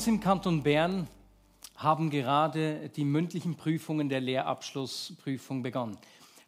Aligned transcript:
Uns 0.00 0.06
im 0.06 0.20
Kanton 0.20 0.62
Bern 0.62 1.08
haben 1.76 2.08
gerade 2.08 2.88
die 2.96 3.04
mündlichen 3.04 3.56
Prüfungen 3.56 4.08
der 4.08 4.22
Lehrabschlussprüfung 4.22 5.62
begonnen. 5.62 5.98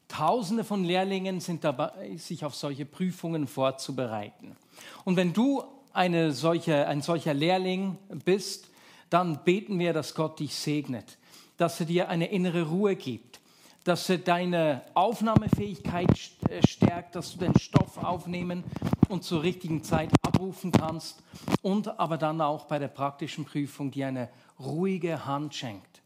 Tausende 0.08 0.64
von 0.64 0.84
Lehrlingen 0.84 1.38
sind 1.38 1.62
dabei, 1.62 2.16
sich 2.16 2.46
auf 2.46 2.54
solche 2.54 2.86
Prüfungen 2.86 3.46
vorzubereiten. 3.46 4.56
Und 5.04 5.16
wenn 5.16 5.34
du 5.34 5.64
eine 5.92 6.32
solche, 6.32 6.86
ein 6.86 7.02
solcher 7.02 7.34
Lehrling 7.34 7.98
bist, 8.24 8.70
dann 9.10 9.44
beten 9.44 9.78
wir, 9.78 9.92
dass 9.92 10.14
Gott 10.14 10.40
dich 10.40 10.54
segnet, 10.54 11.18
dass 11.58 11.78
er 11.78 11.84
dir 11.84 12.08
eine 12.08 12.30
innere 12.30 12.62
Ruhe 12.62 12.96
gibt, 12.96 13.38
dass 13.84 14.08
er 14.08 14.16
deine 14.16 14.80
Aufnahmefähigkeit 14.94 16.08
äh, 16.48 16.66
stärkt, 16.66 17.16
dass 17.16 17.32
du 17.32 17.40
den 17.40 17.58
Stoff 17.58 17.98
aufnehmen 17.98 18.64
und 19.12 19.24
zur 19.24 19.42
richtigen 19.42 19.84
Zeit 19.84 20.10
abrufen 20.22 20.72
kannst 20.72 21.22
und 21.60 22.00
aber 22.00 22.16
dann 22.16 22.40
auch 22.40 22.64
bei 22.64 22.78
der 22.78 22.88
praktischen 22.88 23.44
Prüfung 23.44 23.90
dir 23.90 24.08
eine 24.08 24.30
ruhige 24.58 25.26
Hand 25.26 25.54
schenkt. 25.54 26.00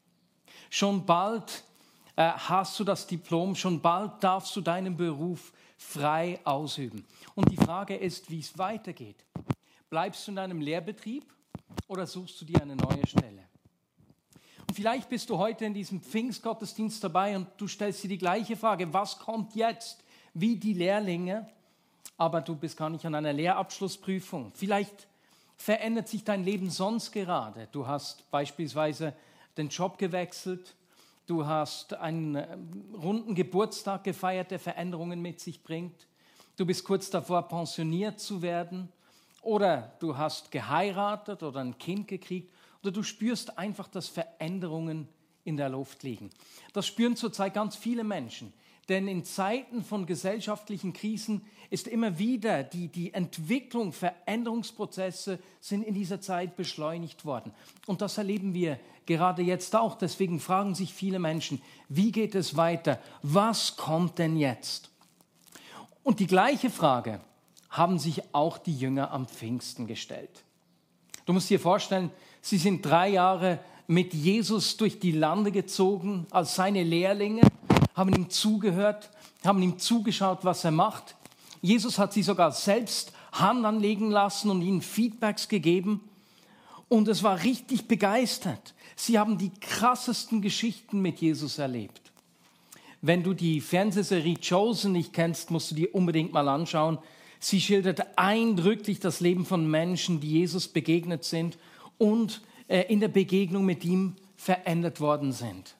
Schon 0.71 1.07
bald 1.07 1.63
äh, 2.17 2.33
hast 2.33 2.79
du 2.81 2.85
das 2.85 3.07
Diplom, 3.07 3.55
schon 3.55 3.81
bald 3.81 4.13
darfst 4.25 4.57
du 4.57 4.61
deinen 4.61 4.97
Beruf 4.97 5.53
frei 5.79 6.41
ausüben. 6.43 7.05
Und 7.37 7.51
die 7.53 7.57
Frage 7.57 7.95
ist, 7.95 8.29
wie 8.29 8.41
es 8.41 8.59
weitergeht. 8.59 9.25
Bleibst 9.89 10.27
du 10.27 10.33
in 10.33 10.37
deinem 10.37 10.61
Lehrbetrieb 10.61 11.25
oder 11.87 12.07
suchst 12.09 12.41
du 12.41 12.45
dir 12.45 12.61
eine 12.61 12.75
neue 12.75 13.07
Stelle? 13.07 13.45
Und 14.67 14.75
vielleicht 14.75 15.09
bist 15.09 15.31
du 15.31 15.39
heute 15.39 15.65
in 15.65 15.75
diesem 15.75 16.01
Pfingstgottesdienst 16.01 17.05
dabei 17.05 17.37
und 17.37 17.47
du 17.57 17.69
stellst 17.69 18.03
dir 18.03 18.09
die 18.09 18.19
gleiche 18.19 18.57
Frage, 18.57 18.93
was 18.93 19.17
kommt 19.17 19.55
jetzt? 19.55 20.03
Wie 20.35 20.57
die 20.57 20.75
Lehrlinge, 20.75 21.49
aber 22.17 22.41
du 22.41 22.55
bist 22.55 22.77
gar 22.77 22.91
nicht 22.91 23.05
an 23.05 23.15
einer 23.15 23.33
Lehrabschlussprüfung. 23.33 24.53
Vielleicht 24.55 25.07
verändert 25.57 26.09
sich 26.09 26.25
dein 26.25 26.45
Leben 26.45 26.71
sonst 26.71 27.13
gerade. 27.13 27.69
Du 27.73 27.87
hast 27.87 28.31
beispielsweise 28.31 29.15
den 29.57 29.69
Job 29.69 29.99
gewechselt, 29.99 30.75
du 31.27 31.47
hast 31.47 31.95
einen 31.95 32.35
äh, 32.35 32.57
runden 32.95 33.35
Geburtstag 33.35 34.05
gefeiert, 34.05 34.51
der 34.51 34.59
Veränderungen 34.59 35.21
mit 35.21 35.41
sich 35.41 35.63
bringt, 35.63 36.07
du 36.57 36.67
bist 36.67 36.85
kurz 36.85 37.11
davor, 37.11 37.49
pensioniert 37.49 38.21
zu 38.21 38.43
werden 38.43 38.91
oder 39.43 39.93
du 40.01 40.17
hast 40.17 40.51
geheiratet 40.51 41.43
oder 41.43 41.61
ein 41.61 41.79
Kind 41.79 42.09
gekriegt 42.09 42.53
oder 42.83 42.93
du 42.93 43.03
spürst 43.03 43.59
einfach, 43.59 43.89
dass 43.89 44.09
Veränderungen 44.09 45.09
in 45.45 45.57
der 45.57 45.69
Luft 45.69 46.03
liegen. 46.03 46.31
Das 46.73 46.87
spüren 46.87 47.17
zurzeit 47.17 47.55
ganz 47.55 47.77
viele 47.77 48.05
Menschen. 48.05 48.53
Denn 48.89 49.09
in 49.09 49.25
Zeiten 49.25 49.83
von 49.83 50.07
gesellschaftlichen 50.07 50.93
Krisen 50.93 51.45
ist 51.71 51.89
immer 51.89 52.19
wieder 52.19 52.63
die, 52.63 52.87
die 52.87 53.13
Entwicklung, 53.13 53.93
Veränderungsprozesse 53.93 55.41
sind 55.61 55.83
in 55.83 55.95
dieser 55.95 56.21
Zeit 56.21 56.57
beschleunigt 56.57 57.25
worden. 57.25 57.53
Und 57.87 58.01
das 58.01 58.17
erleben 58.17 58.55
wir 58.55 58.79
gerade 59.05 59.43
jetzt 59.43 59.75
auch. 59.75 59.97
Deswegen 59.97 60.39
fragen 60.39 60.77
sich 60.77 60.95
viele 60.95 61.19
Menschen, 61.19 61.61
wie 61.89 62.13
geht 62.13 62.37
es 62.37 62.57
weiter? 62.57 63.01
Was 63.23 63.77
kommt 63.77 64.19
denn 64.19 64.37
jetzt? 64.37 64.91
Und 66.05 66.21
die 66.21 66.29
gleiche 66.29 66.71
Frage 66.71 67.21
haben 67.69 67.99
sich 67.99 68.23
auch 68.33 68.59
die 68.59 68.77
Jünger 68.77 69.11
am 69.11 69.27
Pfingsten 69.27 69.89
gestellt. 69.89 70.45
Du 71.25 71.33
musst 71.33 71.51
dir 71.51 71.59
vorstellen, 71.59 72.13
sie 72.41 72.59
sind 72.59 72.87
drei 72.87 73.09
Jahre 73.09 73.59
mit 73.89 74.15
Jesus 74.15 74.77
durch 74.77 75.01
die 75.01 75.11
Lande 75.11 75.51
gezogen 75.51 76.27
als 76.31 76.55
seine 76.55 76.85
Lehrlinge, 76.85 77.43
haben 77.97 78.15
ihm 78.15 78.31
zugehört, 78.31 79.11
haben 79.45 79.63
ihm 79.63 79.79
zugeschaut, 79.79 80.45
was 80.45 80.65
er 80.65 80.71
macht. 80.71 81.17
Jesus 81.63 81.99
hat 81.99 82.13
sie 82.13 82.23
sogar 82.23 82.53
selbst 82.53 83.13
Hand 83.33 83.65
anlegen 83.65 84.11
lassen 84.11 84.51
und 84.51 84.63
ihnen 84.63 84.83
Feedbacks 84.83 85.49
gegeben. 85.49 86.01
Und 86.89 87.09
es 87.09 87.23
war 87.23 87.43
richtig 87.43 87.89
begeistert. 87.89 88.75
Sie 88.95 89.19
haben 89.19 89.39
die 89.39 89.51
krassesten 89.61 90.43
Geschichten 90.43 91.01
mit 91.01 91.21
Jesus 91.21 91.59
erlebt. 91.59 92.01
Wenn 93.03 93.23
du 93.23 93.35
die 93.35 93.61
Fernsehserie 93.61 94.37
Chosen 94.37 94.93
nicht 94.93 95.13
kennst, 95.13 95.51
musst 95.51 95.71
du 95.71 95.75
dir 95.75 95.95
unbedingt 95.95 96.33
mal 96.33 96.49
anschauen. 96.49 96.99
Sie 97.41 97.61
schildert 97.61 98.19
eindrücklich 98.19 99.01
das 99.01 99.21
Leben 99.21 99.45
von 99.45 99.71
Menschen, 99.71 100.21
die 100.21 100.31
Jesus 100.31 100.69
begegnet 100.69 101.25
sind 101.25 101.59
und 101.99 102.43
äh, 102.69 102.83
in 102.93 103.01
der 103.01 103.09
Begegnung 103.09 103.65
mit 103.65 103.85
ihm 103.85 104.17
verändert 104.37 105.01
worden 105.01 105.33
sind. 105.33 105.77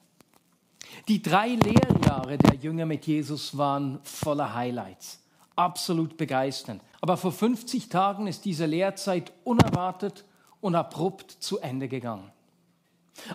Die 1.07 1.21
drei 1.21 1.49
Lehrjahre 1.49 2.37
der 2.37 2.55
Jünger 2.55 2.85
mit 2.85 3.07
Jesus 3.07 3.57
waren 3.57 3.99
voller 4.03 4.53
Highlights, 4.53 5.21
absolut 5.55 6.17
begeisternd. 6.17 6.81
Aber 7.01 7.17
vor 7.17 7.31
50 7.31 7.89
Tagen 7.89 8.27
ist 8.27 8.45
diese 8.45 8.65
Lehrzeit 8.65 9.31
unerwartet 9.43 10.25
und 10.61 10.75
abrupt 10.75 11.31
zu 11.31 11.59
Ende 11.59 11.87
gegangen. 11.87 12.31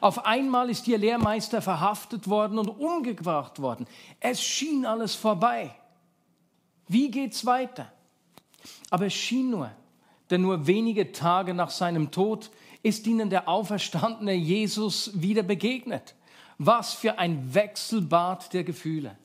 Auf 0.01 0.25
einmal 0.27 0.71
ist 0.71 0.87
ihr 0.87 0.99
Lehrmeister 0.99 1.61
verhaftet 1.61 2.29
worden 2.29 2.59
und 2.59 2.69
umgebracht 2.69 3.61
worden. 3.61 3.87
Es 4.21 4.43
schien 4.43 4.87
alles 4.87 5.15
vorbei. 5.15 5.75
Wie 6.89 7.11
geht's 7.11 7.45
weiter? 7.47 7.91
Aber 8.91 9.07
es 9.07 9.15
schien 9.15 9.51
nur, 9.51 9.71
denn 10.31 10.43
nur 10.43 10.67
wenige 10.67 11.13
Tage 11.13 11.55
nach 11.55 11.71
seinem 11.71 12.11
Tod 12.11 12.51
ist 12.83 13.07
ihnen 13.07 13.31
der 13.31 13.49
auferstandene 13.49 14.35
Jesus 14.35 15.11
wieder 15.15 15.43
begegnet. 15.43 16.15
Was 16.59 16.93
für 16.93 17.19
ein 17.19 17.55
Wechselbad 17.55 18.53
der 18.53 18.65
Gefühle. 18.65 19.17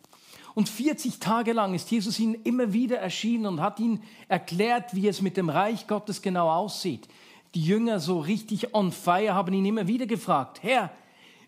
Und 0.58 0.70
40 0.70 1.20
Tage 1.20 1.54
lang 1.54 1.76
ist 1.76 1.92
Jesus 1.92 2.20
ihnen 2.20 2.34
immer 2.44 2.74
wieder 2.74 2.98
erschienen 2.98 3.46
und 3.46 3.62
hat 3.62 3.80
ihnen 3.80 4.02
erklärt, 4.28 4.96
wie 4.96 5.08
es 5.08 5.22
mit 5.22 5.38
dem 5.38 5.50
Reich 5.50 5.86
Gottes 5.86 6.24
genau 6.24 6.50
aussieht. 6.50 7.08
Die 7.54 7.62
Jünger 7.62 8.00
so 8.00 8.20
richtig 8.20 8.74
on 8.74 8.92
fire 8.92 9.36
haben 9.36 9.54
ihn 9.54 9.66
immer 9.66 9.88
wieder 9.88 10.08
gefragt, 10.08 10.64
Herr, 10.64 10.92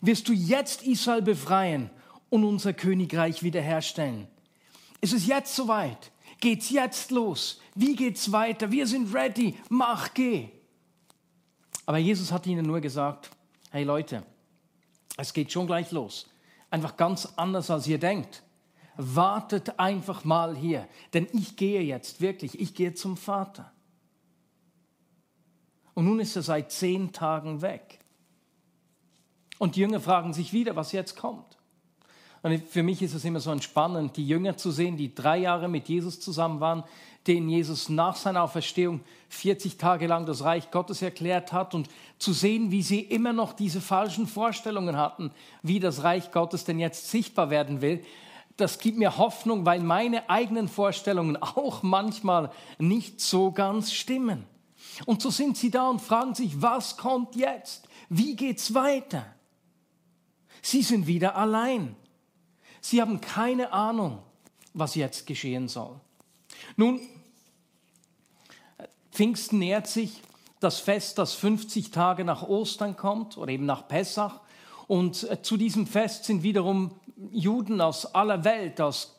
wirst 0.01 0.27
du 0.27 0.33
jetzt 0.33 0.83
Israel 0.83 1.23
befreien 1.23 1.89
und 2.29 2.43
unser 2.43 2.73
Königreich 2.73 3.41
wiederherstellen? 3.41 4.27
Ist 5.01 5.13
es 5.13 5.25
jetzt 5.25 5.55
soweit? 5.55 6.11
Geht's 6.39 6.69
jetzt 6.69 7.11
los? 7.11 7.59
Wie 7.75 7.95
geht's 7.95 8.31
weiter? 8.31 8.71
Wir 8.71 8.85
sind 8.87 9.13
ready. 9.13 9.55
Mach, 9.69 10.13
geh. 10.13 10.49
Aber 11.85 11.97
Jesus 11.97 12.31
hat 12.31 12.45
ihnen 12.45 12.65
nur 12.65 12.79
gesagt, 12.79 13.31
hey 13.71 13.83
Leute, 13.83 14.23
es 15.21 15.33
geht 15.33 15.51
schon 15.51 15.67
gleich 15.67 15.91
los. 15.91 16.29
Einfach 16.69 16.97
ganz 16.97 17.33
anders, 17.35 17.69
als 17.69 17.87
ihr 17.87 17.99
denkt. 17.99 18.43
Wartet 18.95 19.79
einfach 19.79 20.23
mal 20.23 20.55
hier, 20.55 20.87
denn 21.13 21.27
ich 21.33 21.55
gehe 21.55 21.81
jetzt 21.81 22.21
wirklich, 22.21 22.59
ich 22.59 22.73
gehe 22.73 22.93
zum 22.93 23.17
Vater. 23.17 23.71
Und 25.93 26.05
nun 26.05 26.19
ist 26.19 26.35
er 26.35 26.41
seit 26.41 26.71
zehn 26.71 27.11
Tagen 27.11 27.61
weg. 27.61 27.99
Und 29.57 29.75
die 29.75 29.81
Jünger 29.81 29.99
fragen 29.99 30.33
sich 30.33 30.53
wieder, 30.53 30.75
was 30.75 30.91
jetzt 30.91 31.17
kommt. 31.17 31.48
Und 32.41 32.63
für 32.69 32.83
mich 32.83 33.01
ist 33.01 33.13
es 33.13 33.25
immer 33.25 33.39
so 33.39 33.51
entspannend, 33.51 34.15
die 34.15 34.27
Jünger 34.27 34.55
zu 34.55 34.71
sehen, 34.71 34.97
die 34.97 35.13
drei 35.13 35.39
Jahre 35.39 35.67
mit 35.67 35.89
Jesus 35.89 36.19
zusammen 36.19 36.59
waren, 36.59 36.83
denen 37.27 37.49
Jesus 37.49 37.89
nach 37.89 38.15
seiner 38.15 38.43
Auferstehung 38.43 39.01
40 39.29 39.77
Tage 39.77 40.07
lang 40.07 40.25
das 40.25 40.43
Reich 40.43 40.71
Gottes 40.71 41.01
erklärt 41.01 41.51
hat 41.51 41.75
und 41.75 41.89
zu 42.17 42.33
sehen, 42.33 42.71
wie 42.71 42.81
sie 42.81 43.01
immer 43.01 43.33
noch 43.33 43.53
diese 43.53 43.81
falschen 43.81 44.25
Vorstellungen 44.25 44.95
hatten, 44.95 45.31
wie 45.61 45.79
das 45.79 46.03
Reich 46.03 46.31
Gottes 46.31 46.63
denn 46.63 46.79
jetzt 46.79 47.09
sichtbar 47.11 47.49
werden 47.49 47.81
will. 47.81 48.03
Das 48.57 48.79
gibt 48.79 48.97
mir 48.97 49.17
Hoffnung, 49.17 49.65
weil 49.65 49.79
meine 49.81 50.29
eigenen 50.29 50.67
Vorstellungen 50.67 51.37
auch 51.41 51.83
manchmal 51.83 52.51
nicht 52.77 53.19
so 53.19 53.51
ganz 53.51 53.91
stimmen. 53.91 54.45
Und 55.05 55.21
so 55.21 55.29
sind 55.29 55.57
sie 55.57 55.71
da 55.71 55.89
und 55.89 56.01
fragen 56.01 56.35
sich, 56.35 56.61
was 56.61 56.97
kommt 56.97 57.35
jetzt? 57.35 57.87
Wie 58.09 58.35
geht's 58.35 58.73
weiter? 58.73 59.25
Sie 60.61 60.81
sind 60.81 61.05
wieder 61.05 61.35
allein. 61.35 61.95
Sie 62.81 63.01
haben 63.01 63.21
keine 63.21 63.73
Ahnung, 63.73 64.19
was 64.73 64.95
jetzt 64.95 65.27
geschehen 65.27 65.67
soll. 65.67 65.99
Nun, 66.75 67.01
Pfingsten 69.11 69.59
nähert 69.59 69.87
sich, 69.87 70.21
das 70.59 70.79
Fest, 70.79 71.17
das 71.17 71.33
50 71.33 71.91
Tage 71.91 72.25
nach 72.25 72.43
Ostern 72.43 72.97
kommt 72.97 73.37
oder 73.37 73.51
eben 73.51 73.65
nach 73.65 73.87
Pessach. 73.87 74.41
Und 74.87 75.29
äh, 75.29 75.41
zu 75.41 75.57
diesem 75.57 75.87
Fest 75.87 76.25
sind 76.25 76.43
wiederum 76.43 76.91
Juden 77.31 77.81
aus 77.81 78.13
aller 78.13 78.43
Welt, 78.43 78.81
aus 78.81 79.15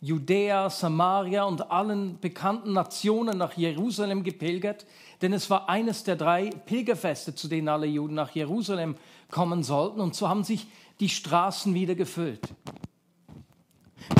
Judäa, 0.00 0.68
Samaria 0.68 1.44
und 1.44 1.70
allen 1.70 2.20
bekannten 2.20 2.74
Nationen 2.74 3.38
nach 3.38 3.54
Jerusalem 3.54 4.22
gepilgert, 4.22 4.84
denn 5.22 5.32
es 5.32 5.48
war 5.48 5.68
eines 5.68 6.04
der 6.04 6.16
drei 6.16 6.50
Pilgerfeste, 6.50 7.34
zu 7.34 7.48
denen 7.48 7.68
alle 7.68 7.86
Juden 7.86 8.14
nach 8.14 8.30
Jerusalem 8.32 8.96
kommen 9.30 9.62
sollten. 9.62 10.00
Und 10.00 10.14
so 10.14 10.28
haben 10.28 10.44
sich 10.44 10.66
die 11.00 11.08
Straßen 11.08 11.72
wieder 11.72 11.94
gefüllt. 11.94 12.40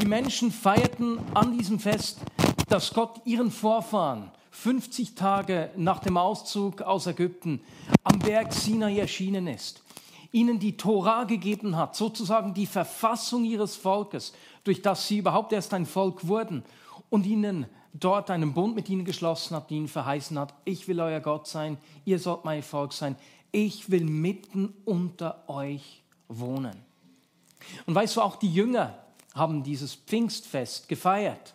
Die 0.00 0.06
Menschen 0.06 0.50
feierten 0.50 1.18
an 1.34 1.56
diesem 1.56 1.78
Fest, 1.78 2.20
dass 2.68 2.92
Gott 2.92 3.20
ihren 3.24 3.50
Vorfahren 3.50 4.30
50 4.50 5.14
Tage 5.14 5.70
nach 5.76 5.98
dem 5.98 6.16
Auszug 6.16 6.82
aus 6.82 7.06
Ägypten 7.06 7.60
am 8.02 8.18
Berg 8.18 8.52
Sinai 8.52 8.98
erschienen 8.98 9.46
ist, 9.46 9.82
ihnen 10.32 10.58
die 10.58 10.76
Tora 10.76 11.24
gegeben 11.24 11.76
hat, 11.76 11.96
sozusagen 11.96 12.54
die 12.54 12.66
Verfassung 12.66 13.44
ihres 13.44 13.76
Volkes, 13.76 14.32
durch 14.62 14.80
das 14.80 15.06
sie 15.06 15.18
überhaupt 15.18 15.52
erst 15.52 15.74
ein 15.74 15.86
Volk 15.86 16.26
wurden 16.26 16.62
und 17.10 17.26
ihnen 17.26 17.66
dort 17.92 18.30
einen 18.30 18.54
Bund 18.54 18.74
mit 18.74 18.88
ihnen 18.88 19.04
geschlossen 19.04 19.56
hat, 19.56 19.70
die 19.70 19.76
ihnen 19.76 19.88
verheißen 19.88 20.38
hat, 20.38 20.54
ich 20.64 20.88
will 20.88 21.00
euer 21.00 21.20
Gott 21.20 21.46
sein, 21.46 21.78
ihr 22.04 22.18
sollt 22.18 22.44
mein 22.44 22.62
Volk 22.62 22.92
sein, 22.92 23.16
ich 23.52 23.90
will 23.90 24.04
mitten 24.04 24.72
unter 24.84 25.48
euch 25.48 26.02
wohnen. 26.28 26.76
Und 27.86 27.94
weißt 27.94 28.16
du, 28.16 28.20
auch 28.20 28.36
die 28.36 28.52
Jünger 28.52 29.03
haben 29.34 29.62
dieses 29.62 29.94
Pfingstfest 29.94 30.88
gefeiert. 30.88 31.54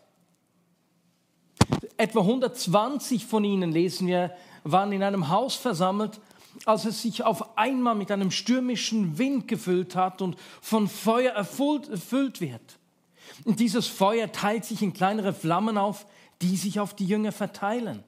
Etwa 1.98 2.22
120 2.22 3.26
von 3.26 3.44
ihnen, 3.44 3.72
lesen 3.72 4.08
wir, 4.08 4.36
waren 4.64 4.92
in 4.92 5.04
einem 5.04 5.30
Haus 5.30 5.56
versammelt, 5.56 6.20
als 6.66 6.86
es 6.86 7.02
sich 7.02 7.24
auf 7.24 7.58
einmal 7.58 7.96
mit 7.96 8.12
einem 8.12 8.32
stürmischen 8.32 9.18
Wind 9.18 9.48
gefüllt 9.48 9.96
hat 9.96 10.22
und 10.22 10.36
von 10.62 10.88
Feuer 10.88 11.32
erfüllt, 11.34 12.42
wird. 12.42 12.80
Und 13.46 13.60
dieses 13.60 13.88
Feuer 13.88 14.32
teilt 14.32 14.66
sich 14.66 14.82
in 14.82 14.94
kleinere 14.94 15.34
Flammen 15.34 15.78
auf, 15.78 16.06
die 16.42 16.58
sich 16.58 16.80
auf 16.80 16.94
die 16.94 17.06
Jünger 17.06 17.32
verteilen. 17.32 18.04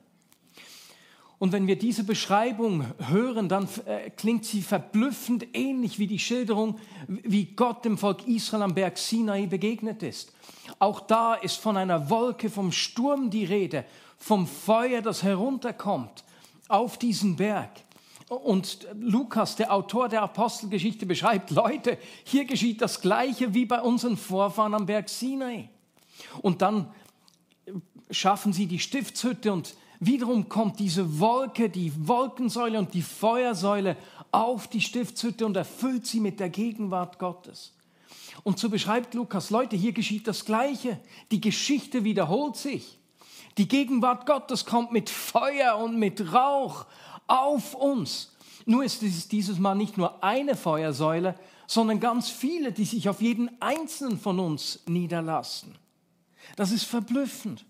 Und 1.42 1.54
wenn 1.54 1.66
wir 1.66 1.76
diese 1.76 2.04
Beschreibung 2.04 2.86
hören, 3.00 3.50
dann 3.50 3.68
äh, 3.88 4.12
klingt 4.12 4.46
sie 4.46 4.62
verblüffend 4.62 5.48
ähnlich 5.54 5.98
wie 5.98 6.06
die 6.06 6.20
Schilderung, 6.20 6.78
wie 7.08 7.46
Gott 7.46 7.84
dem 7.84 7.98
Volk 7.98 8.28
Israel 8.28 8.62
am 8.62 8.76
Berg 8.76 9.00
Sinai 9.00 9.48
begegnet 9.48 10.04
ist. 10.04 10.34
Auch 10.78 11.00
da 11.00 11.34
ist 11.34 11.56
von 11.56 11.78
einer 11.78 12.12
Wolke, 12.12 12.52
vom 12.52 12.72
Sturm 12.72 13.32
die 13.32 13.44
Rede, 13.44 13.86
vom 14.20 14.46
Feuer, 14.46 15.02
das 15.02 15.24
herunterkommt 15.24 16.24
auf 16.68 17.00
diesen 17.00 17.38
Berg. 17.38 17.72
Und 18.30 18.88
Lukas, 19.00 19.56
der 19.56 19.74
Autor 19.74 20.10
der 20.10 20.22
Apostelgeschichte, 20.22 21.08
beschreibt, 21.08 21.50
Leute, 21.50 21.98
hier 22.24 22.46
geschieht 22.46 22.84
das 22.84 23.02
Gleiche 23.02 23.56
wie 23.56 23.66
bei 23.66 23.82
unseren 23.82 24.16
Vorfahren 24.16 24.76
am 24.76 24.86
Berg 24.86 25.10
Sinai. 25.10 25.70
Und 26.44 26.62
dann 26.62 26.92
schaffen 28.12 28.54
sie 28.54 28.68
die 28.68 28.78
Stiftshütte 28.78 29.52
und 29.52 29.74
wiederum 30.02 30.50
kommt 30.50 30.80
diese 30.80 31.20
Wolke, 31.20 31.70
die 31.70 31.94
Wolkensäule 32.08 32.78
und 32.78 32.94
die 32.94 33.02
Feuersäule 33.02 33.96
auf 34.32 34.68
die 34.68 34.82
Stiftshütte 34.82 35.46
und 35.46 35.56
erfüllt 35.56 36.06
sie 36.06 36.20
mit 36.20 36.40
der 36.42 36.50
Gegenwart 36.50 37.20
Gottes. 37.20 37.74
Und 38.44 38.60
so 38.60 38.70
beschreibt 38.70 39.14
Lukas, 39.14 39.52
Leute, 39.52 39.76
hier 39.76 39.94
geschieht 39.94 40.28
das 40.28 40.46
Gleiche. 40.46 41.00
Die 41.32 41.40
Geschichte 41.40 42.04
wiederholt 42.04 42.58
sich. 42.58 42.98
Die 43.58 43.68
Gegenwart 43.68 44.26
Gottes 44.26 44.66
kommt 44.66 44.92
mit 44.92 45.10
Feuer 45.10 45.78
und 45.78 45.98
mit 45.98 46.34
Rauch 46.34 46.86
auf 47.28 47.76
uns. 47.76 48.32
Nur 48.66 48.84
ist 48.84 49.04
es 49.04 49.28
dieses 49.28 49.60
Mal 49.60 49.76
nicht 49.76 49.98
nur 49.98 50.24
eine 50.24 50.56
Feuersäule, 50.56 51.36
sondern 51.68 52.00
ganz 52.00 52.30
viele, 52.30 52.72
die 52.72 52.86
sich 52.86 53.10
auf 53.10 53.22
jeden 53.22 53.62
einzelnen 53.62 54.18
von 54.18 54.40
uns 54.40 54.80
niederlassen. 54.88 55.76
Das 56.56 56.72
ist 56.72 56.86
verblüffend. 56.86 57.66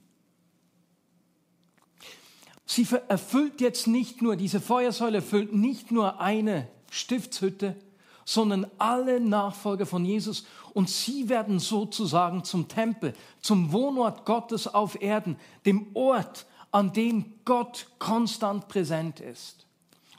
Sie 2.73 2.88
erfüllt 3.09 3.59
jetzt 3.59 3.85
nicht 3.88 4.21
nur, 4.21 4.38
diese 4.38 4.62
Feuersäule 4.62 5.18
erfüllt 5.18 5.53
nicht 5.53 5.91
nur 5.91 6.21
eine 6.21 6.69
Stiftshütte, 6.89 7.75
sondern 8.23 8.65
alle 8.77 9.19
Nachfolger 9.19 9.85
von 9.85 10.06
Jesus. 10.06 10.45
Und 10.73 10.89
sie 10.89 11.27
werden 11.27 11.59
sozusagen 11.59 12.45
zum 12.45 12.69
Tempel, 12.69 13.13
zum 13.41 13.73
Wohnort 13.73 14.25
Gottes 14.25 14.73
auf 14.73 15.01
Erden, 15.01 15.35
dem 15.65 15.88
Ort, 15.95 16.45
an 16.71 16.94
dem 16.94 17.33
Gott 17.44 17.88
konstant 18.00 18.69
präsent 18.69 19.19
ist. 19.19 19.65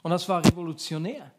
Und 0.03 0.11
das 0.11 0.29
war 0.29 0.45
revolutionär. 0.45 1.31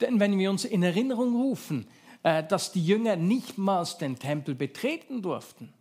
Denn 0.00 0.20
wenn 0.20 0.38
wir 0.38 0.48
uns 0.48 0.64
in 0.64 0.82
Erinnerung 0.82 1.36
rufen, 1.36 1.86
äh, 2.22 2.42
dass 2.44 2.72
die 2.72 2.82
Jünger 2.82 3.16
nichtmals 3.16 3.98
den 3.98 4.18
Tempel 4.18 4.54
betreten 4.54 5.20
durften, 5.20 5.74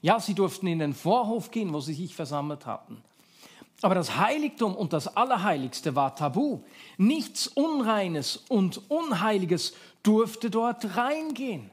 ja, 0.00 0.18
sie 0.20 0.32
durften 0.32 0.68
in 0.68 0.78
den 0.78 0.94
Vorhof 0.94 1.50
gehen, 1.50 1.74
wo 1.74 1.80
sie 1.80 1.92
sich 1.92 2.14
versammelt 2.14 2.64
hatten. 2.64 3.04
Aber 3.82 3.94
das 3.94 4.16
Heiligtum 4.16 4.74
und 4.74 4.92
das 4.92 5.16
Allerheiligste 5.16 5.94
war 5.94 6.14
tabu. 6.14 6.62
Nichts 6.96 7.48
Unreines 7.48 8.36
und 8.48 8.90
Unheiliges 8.90 9.74
durfte 10.02 10.50
dort 10.50 10.96
reingehen. 10.96 11.70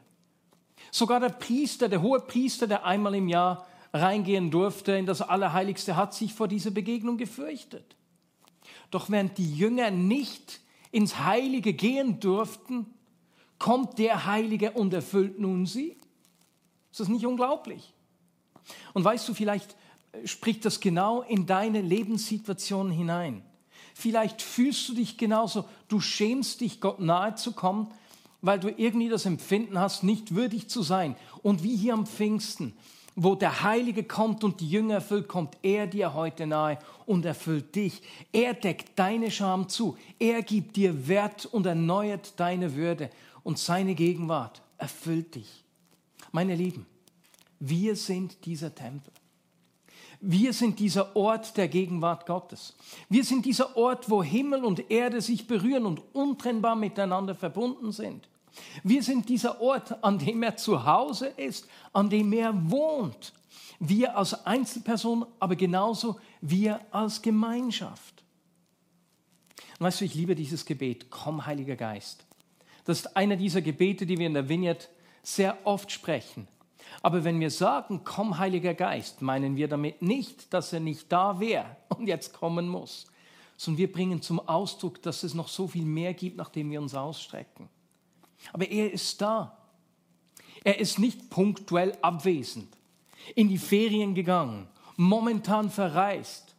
Sogar 0.90 1.20
der 1.20 1.30
Priester, 1.30 1.88
der 1.88 2.02
hohe 2.02 2.20
Priester, 2.20 2.68
der 2.68 2.86
einmal 2.86 3.16
im 3.16 3.30
Jahr 3.30 3.66
reingehen 3.94 4.52
durfte 4.52 4.94
in 4.94 5.06
das 5.06 5.22
Allerheiligste, 5.22 5.96
hat 5.96 6.14
sich 6.14 6.34
vor 6.34 6.48
dieser 6.48 6.72
Begegnung 6.72 7.18
gefürchtet. 7.18 7.96
Doch 8.90 9.10
während 9.10 9.38
die 9.38 9.56
Jünger 9.56 9.92
nicht 9.92 10.60
ins 10.92 11.20
Heilige 11.20 11.74
gehen 11.74 12.20
durften, 12.20 12.86
kommt 13.58 14.00
der 14.00 14.26
Heilige 14.26 14.72
und 14.72 14.94
erfüllt 14.94 15.40
nun 15.40 15.66
sie. 15.66 15.98
Ist 16.92 17.00
das 17.00 17.08
nicht 17.08 17.26
unglaublich? 17.26 17.94
Und 18.94 19.04
weißt 19.04 19.28
du, 19.30 19.34
vielleicht 19.34 19.76
spricht 20.26 20.66
das 20.66 20.80
genau 20.80 21.22
in 21.22 21.46
deine 21.46 21.82
Lebenssituation 21.82 22.92
hinein. 22.92 23.44
Vielleicht 23.94 24.42
fühlst 24.42 24.88
du 24.90 24.94
dich 24.94 25.18
genauso, 25.18 25.66
du 25.88 26.00
schämst 26.00 26.62
dich, 26.62 26.82
Gott 26.82 27.00
nahe 27.00 27.36
zu 27.36 27.52
kommen, 27.52 27.88
weil 28.42 28.60
du 28.60 28.70
irgendwie 28.70 29.10
das 29.10 29.26
Empfinden 29.26 29.80
hast, 29.80 30.04
nicht 30.04 30.34
würdig 30.36 30.70
zu 30.70 30.82
sein. 30.82 31.16
Und 31.44 31.64
wie 31.64 31.76
hier 31.76 31.94
am 31.94 32.06
Pfingsten, 32.06 32.74
wo 33.16 33.36
der 33.36 33.64
Heilige 33.64 34.04
kommt 34.04 34.44
und 34.44 34.62
die 34.62 34.70
Jünger 34.70 34.96
erfüllt, 34.96 35.28
kommt 35.28 35.58
er 35.62 35.86
dir 35.86 36.14
heute 36.14 36.48
nahe 36.48 36.80
und 37.06 37.26
erfüllt 37.26 37.76
dich. 37.76 38.02
Er 38.32 38.54
deckt 38.54 38.98
deine 38.98 39.30
Scham 39.30 39.70
zu. 39.70 39.98
Er 40.18 40.42
gibt 40.42 40.76
dir 40.78 41.08
Wert 41.08 41.46
und 41.46 41.66
erneuert 41.66 42.40
deine 42.40 42.76
Würde. 42.76 43.10
Und 43.44 43.60
seine 43.60 43.96
Gegenwart 43.96 44.62
erfüllt 44.78 45.36
dich. 45.36 45.64
Meine 46.32 46.56
Lieben, 46.56 46.86
wir 47.60 47.96
sind 47.96 48.46
dieser 48.46 48.74
Tempel. 48.74 49.12
Wir 50.20 50.54
sind 50.54 50.80
dieser 50.80 51.16
Ort 51.16 51.58
der 51.58 51.68
Gegenwart 51.68 52.26
Gottes. 52.26 52.76
Wir 53.10 53.24
sind 53.24 53.46
dieser 53.46 53.76
Ort, 53.78 54.10
wo 54.10 54.22
Himmel 54.24 54.64
und 54.64 54.92
Erde 54.92 55.22
sich 55.22 55.48
berühren 55.48 55.86
und 55.86 56.02
untrennbar 56.14 56.76
miteinander 56.76 57.36
verbunden 57.36 57.92
sind. 57.92 58.28
Wir 58.84 59.02
sind 59.02 59.30
dieser 59.30 59.62
Ort, 59.62 60.04
an 60.04 60.20
dem 60.20 60.44
er 60.44 60.58
zu 60.58 60.86
Hause 60.86 61.28
ist, 61.28 61.68
an 61.94 62.10
dem 62.10 62.34
er 62.34 62.54
wohnt. 62.70 63.34
Wir 63.80 64.18
als 64.18 64.46
Einzelperson, 64.46 65.26
aber 65.40 65.56
genauso 65.56 66.20
wir 66.42 66.80
als 66.92 67.22
Gemeinschaft. 67.22 68.24
Weißt 69.80 70.02
du, 70.02 70.06
ich 70.06 70.14
liebe 70.14 70.36
dieses 70.36 70.66
Gebet, 70.66 71.10
komm 71.10 71.46
Heiliger 71.46 71.76
Geist. 71.76 72.26
Das 72.86 73.00
ist 73.00 73.18
einer 73.18 73.36
dieser 73.36 73.62
Gebete, 73.62 74.06
die 74.06 74.18
wir 74.18 74.28
in 74.28 74.34
der 74.34 74.48
Vineyard 74.48 74.90
sehr 75.24 75.58
oft 75.66 75.92
sprechen. 75.92 76.48
Aber 77.02 77.24
wenn 77.24 77.40
wir 77.40 77.50
sagen, 77.50 78.02
komm 78.04 78.38
Heiliger 78.38 78.74
Geist, 78.74 79.22
meinen 79.22 79.56
wir 79.56 79.68
damit 79.68 80.02
nicht, 80.02 80.54
dass 80.54 80.74
er 80.74 80.80
nicht 80.80 81.12
da 81.12 81.40
wäre 81.40 81.78
und 81.90 82.08
jetzt 82.08 82.34
kommen 82.34 82.68
muss, 82.68 83.08
sondern 83.58 83.80
wir 83.80 83.92
bringen 83.92 84.22
zum 84.22 84.40
Ausdruck, 84.48 85.02
dass 85.02 85.24
es 85.24 85.34
noch 85.34 85.48
so 85.48 85.68
viel 85.68 85.86
mehr 85.86 86.14
gibt, 86.14 86.38
nachdem 86.38 86.72
wir 86.72 86.82
uns 86.82 86.96
ausstrecken. 86.96 87.70
Aber 88.54 88.68
er 88.68 88.92
ist 88.92 89.22
da. 89.22 89.58
Er 90.64 90.80
ist 90.80 91.00
nicht 91.00 91.30
punktuell 91.30 91.98
abwesend, 92.02 92.76
in 93.36 93.50
die 93.50 93.58
Ferien 93.58 94.14
gegangen, 94.14 94.68
momentan 94.96 95.70
verreist. 95.70 96.56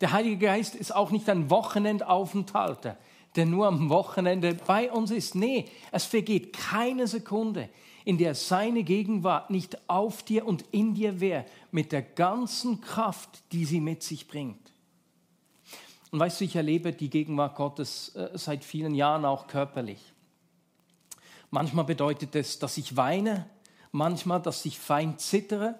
Der 0.00 0.12
Heilige 0.12 0.38
Geist 0.38 0.74
ist 0.74 0.94
auch 0.94 1.10
nicht 1.10 1.28
ein 1.28 1.50
Wochenendaufenthalter, 1.50 2.96
der 3.34 3.46
nur 3.46 3.66
am 3.66 3.88
Wochenende 3.88 4.54
bei 4.54 4.90
uns 4.90 5.10
ist. 5.10 5.34
Nee, 5.34 5.66
es 5.90 6.04
vergeht 6.04 6.52
keine 6.52 7.06
Sekunde, 7.06 7.68
in 8.06 8.18
der 8.18 8.36
seine 8.36 8.84
Gegenwart 8.84 9.50
nicht 9.50 9.90
auf 9.90 10.22
dir 10.22 10.46
und 10.46 10.64
in 10.70 10.94
dir 10.94 11.18
wäre, 11.18 11.44
mit 11.72 11.90
der 11.90 12.02
ganzen 12.02 12.80
Kraft, 12.80 13.42
die 13.50 13.64
sie 13.64 13.80
mit 13.80 14.04
sich 14.04 14.28
bringt. 14.28 14.72
Und 16.12 16.20
weißt 16.20 16.40
du, 16.40 16.44
ich 16.44 16.54
erlebe 16.54 16.92
die 16.92 17.10
Gegenwart 17.10 17.56
Gottes 17.56 18.14
äh, 18.14 18.30
seit 18.34 18.64
vielen 18.64 18.94
Jahren 18.94 19.24
auch 19.24 19.48
körperlich. 19.48 19.98
Manchmal 21.50 21.84
bedeutet 21.84 22.36
es, 22.36 22.60
dass 22.60 22.76
ich 22.76 22.96
weine, 22.96 23.50
manchmal, 23.90 24.40
dass 24.40 24.64
ich 24.64 24.78
fein 24.78 25.18
zittere. 25.18 25.74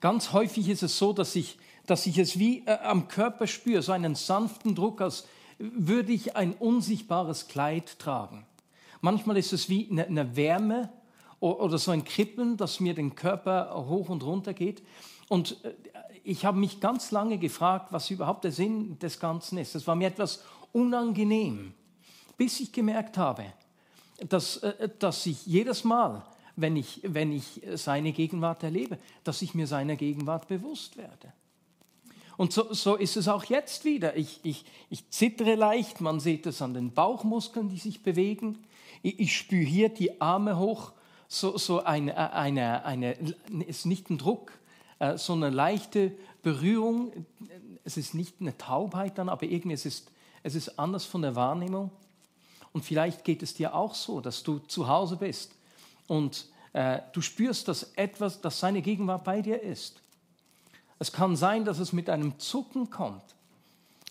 Ganz 0.00 0.32
häufig 0.32 0.68
ist 0.68 0.84
es 0.84 0.96
so, 0.96 1.12
dass 1.12 1.34
ich, 1.34 1.58
dass 1.86 2.06
ich 2.06 2.18
es 2.18 2.38
wie 2.38 2.64
äh, 2.66 2.78
am 2.84 3.08
Körper 3.08 3.48
spüre, 3.48 3.82
so 3.82 3.90
einen 3.90 4.14
sanften 4.14 4.76
Druck, 4.76 5.00
als 5.00 5.26
würde 5.58 6.12
ich 6.12 6.36
ein 6.36 6.52
unsichtbares 6.52 7.48
Kleid 7.48 7.98
tragen. 7.98 8.46
Manchmal 9.00 9.38
ist 9.38 9.52
es 9.52 9.68
wie 9.68 9.90
eine, 9.90 10.06
eine 10.06 10.36
Wärme, 10.36 10.88
oder 11.40 11.78
so 11.78 11.90
ein 11.90 12.04
Kribbeln, 12.04 12.56
das 12.56 12.80
mir 12.80 12.94
den 12.94 13.14
Körper 13.14 13.86
hoch 13.88 14.08
und 14.10 14.22
runter 14.22 14.52
geht. 14.52 14.82
Und 15.28 15.64
äh, 15.64 15.72
ich 16.22 16.44
habe 16.44 16.58
mich 16.58 16.80
ganz 16.80 17.10
lange 17.10 17.38
gefragt, 17.38 17.92
was 17.92 18.10
überhaupt 18.10 18.44
der 18.44 18.52
Sinn 18.52 18.98
des 18.98 19.18
Ganzen 19.18 19.58
ist. 19.58 19.74
Das 19.74 19.86
war 19.86 19.94
mir 19.94 20.08
etwas 20.08 20.44
unangenehm, 20.72 21.72
bis 22.36 22.60
ich 22.60 22.72
gemerkt 22.72 23.16
habe, 23.16 23.46
dass, 24.28 24.58
äh, 24.58 24.88
dass 24.98 25.24
ich 25.26 25.46
jedes 25.46 25.84
Mal, 25.84 26.22
wenn 26.56 26.76
ich, 26.76 27.00
wenn 27.04 27.32
ich 27.32 27.62
seine 27.74 28.12
Gegenwart 28.12 28.62
erlebe, 28.62 28.98
dass 29.24 29.40
ich 29.40 29.54
mir 29.54 29.66
seiner 29.66 29.96
Gegenwart 29.96 30.46
bewusst 30.46 30.98
werde. 30.98 31.32
Und 32.36 32.52
so, 32.52 32.72
so 32.72 32.96
ist 32.96 33.16
es 33.16 33.28
auch 33.28 33.44
jetzt 33.44 33.84
wieder. 33.84 34.16
Ich, 34.16 34.40
ich, 34.42 34.64
ich 34.88 35.08
zittere 35.10 35.54
leicht, 35.56 36.00
man 36.00 36.20
sieht 36.20 36.46
es 36.46 36.62
an 36.62 36.74
den 36.74 36.92
Bauchmuskeln, 36.92 37.68
die 37.68 37.78
sich 37.78 38.02
bewegen. 38.02 38.58
Ich, 39.02 39.20
ich 39.20 39.36
spüre 39.36 39.64
hier 39.64 39.88
die 39.90 40.20
Arme 40.20 40.58
hoch, 40.58 40.92
so, 41.32 41.56
so 41.56 41.82
eine, 41.82 42.34
eine, 42.34 42.84
eine, 42.84 43.12
ist 43.66 43.86
nicht 43.86 44.10
ein 44.10 44.18
Druck, 44.18 44.52
äh, 44.98 45.16
so 45.16 45.32
eine 45.32 45.48
leichte 45.48 46.12
Berührung. 46.42 47.24
Es 47.84 47.96
ist 47.96 48.12
nicht 48.12 48.36
eine 48.40 48.58
Taubheit 48.58 49.16
dann, 49.16 49.30
aber 49.30 49.44
irgendwie 49.44 49.74
es 49.74 49.86
ist 49.86 50.10
es 50.42 50.54
ist 50.54 50.78
anders 50.78 51.04
von 51.04 51.22
der 51.22 51.36
Wahrnehmung. 51.36 51.90
Und 52.72 52.84
vielleicht 52.84 53.24
geht 53.24 53.42
es 53.42 53.54
dir 53.54 53.74
auch 53.74 53.94
so, 53.94 54.20
dass 54.20 54.42
du 54.42 54.58
zu 54.58 54.88
Hause 54.88 55.16
bist 55.16 55.52
und 56.06 56.46
äh, 56.72 57.00
du 57.12 57.20
spürst, 57.20 57.66
dass 57.68 57.92
etwas, 57.94 58.40
dass 58.40 58.60
seine 58.60 58.80
Gegenwart 58.80 59.24
bei 59.24 59.42
dir 59.42 59.60
ist. 59.60 60.00
Es 60.98 61.12
kann 61.12 61.34
sein, 61.34 61.64
dass 61.64 61.78
es 61.78 61.92
mit 61.92 62.08
einem 62.08 62.38
Zucken 62.38 62.90
kommt. 62.90 63.24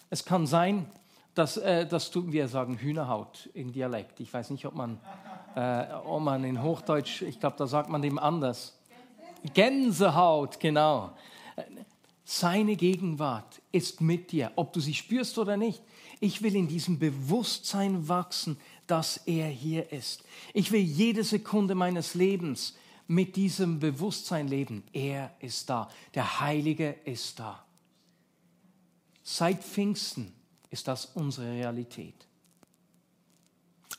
Es 0.10 0.26
kann 0.26 0.46
sein, 0.46 0.90
dass, 1.36 1.58
äh, 1.58 1.86
dass 1.86 2.12
du, 2.12 2.32
wir 2.32 2.48
sagen 2.48 2.78
Hühnerhaut 2.78 3.50
in 3.54 3.72
Dialekt. 3.72 4.20
Ich 4.20 4.34
weiß 4.34 4.50
nicht, 4.50 4.66
ob 4.66 4.76
man, 4.76 5.00
äh, 5.56 5.86
ob 6.06 6.22
man 6.22 6.44
in 6.44 6.62
Hochdeutsch, 6.62 7.22
ich 7.22 7.40
glaube, 7.40 7.56
da 7.58 7.68
sagt 7.68 7.90
man 7.90 8.02
dem 8.02 8.20
anders. 8.20 8.78
Gänsehaut, 9.54 10.60
genau. 10.60 11.12
Seine 12.26 12.76
Gegenwart 12.76 13.62
ist 13.72 14.02
mit 14.02 14.32
dir, 14.32 14.52
ob 14.56 14.74
du 14.74 14.80
sie 14.80 14.94
spürst 14.94 15.38
oder 15.38 15.58
nicht. 15.58 15.82
Ich 16.20 16.42
will 16.42 16.56
in 16.56 16.68
diesem 16.68 17.00
Bewusstsein 17.00 18.08
wachsen, 18.08 18.58
dass 18.86 19.18
er 19.18 19.48
hier 19.48 19.92
ist. 19.92 20.24
Ich 20.54 20.72
will 20.72 20.82
jede 20.82 21.24
Sekunde 21.24 21.76
meines 21.76 22.16
Lebens 22.16 22.76
mit 23.08 23.36
diesem 23.36 23.80
Bewusstsein 23.80 24.48
leben. 24.48 24.84
Er 24.94 25.34
ist 25.40 25.70
da. 25.70 25.90
Der 26.14 26.42
Heilige 26.42 26.96
ist 27.06 27.40
da. 27.40 27.64
Seit 29.24 29.64
Pfingsten 29.64 30.34
ist 30.70 30.88
das 30.88 31.06
unsere 31.06 31.52
Realität. 31.52 32.28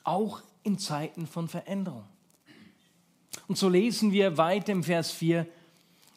Auch 0.04 0.42
in 0.62 0.78
Zeiten 0.78 1.26
von 1.26 1.48
Veränderung. 1.48 2.04
Und 3.48 3.58
so 3.58 3.68
lesen 3.68 4.12
wir 4.12 4.36
weiter 4.36 4.72
im 4.72 4.84
Vers 4.84 5.10
4, 5.12 5.46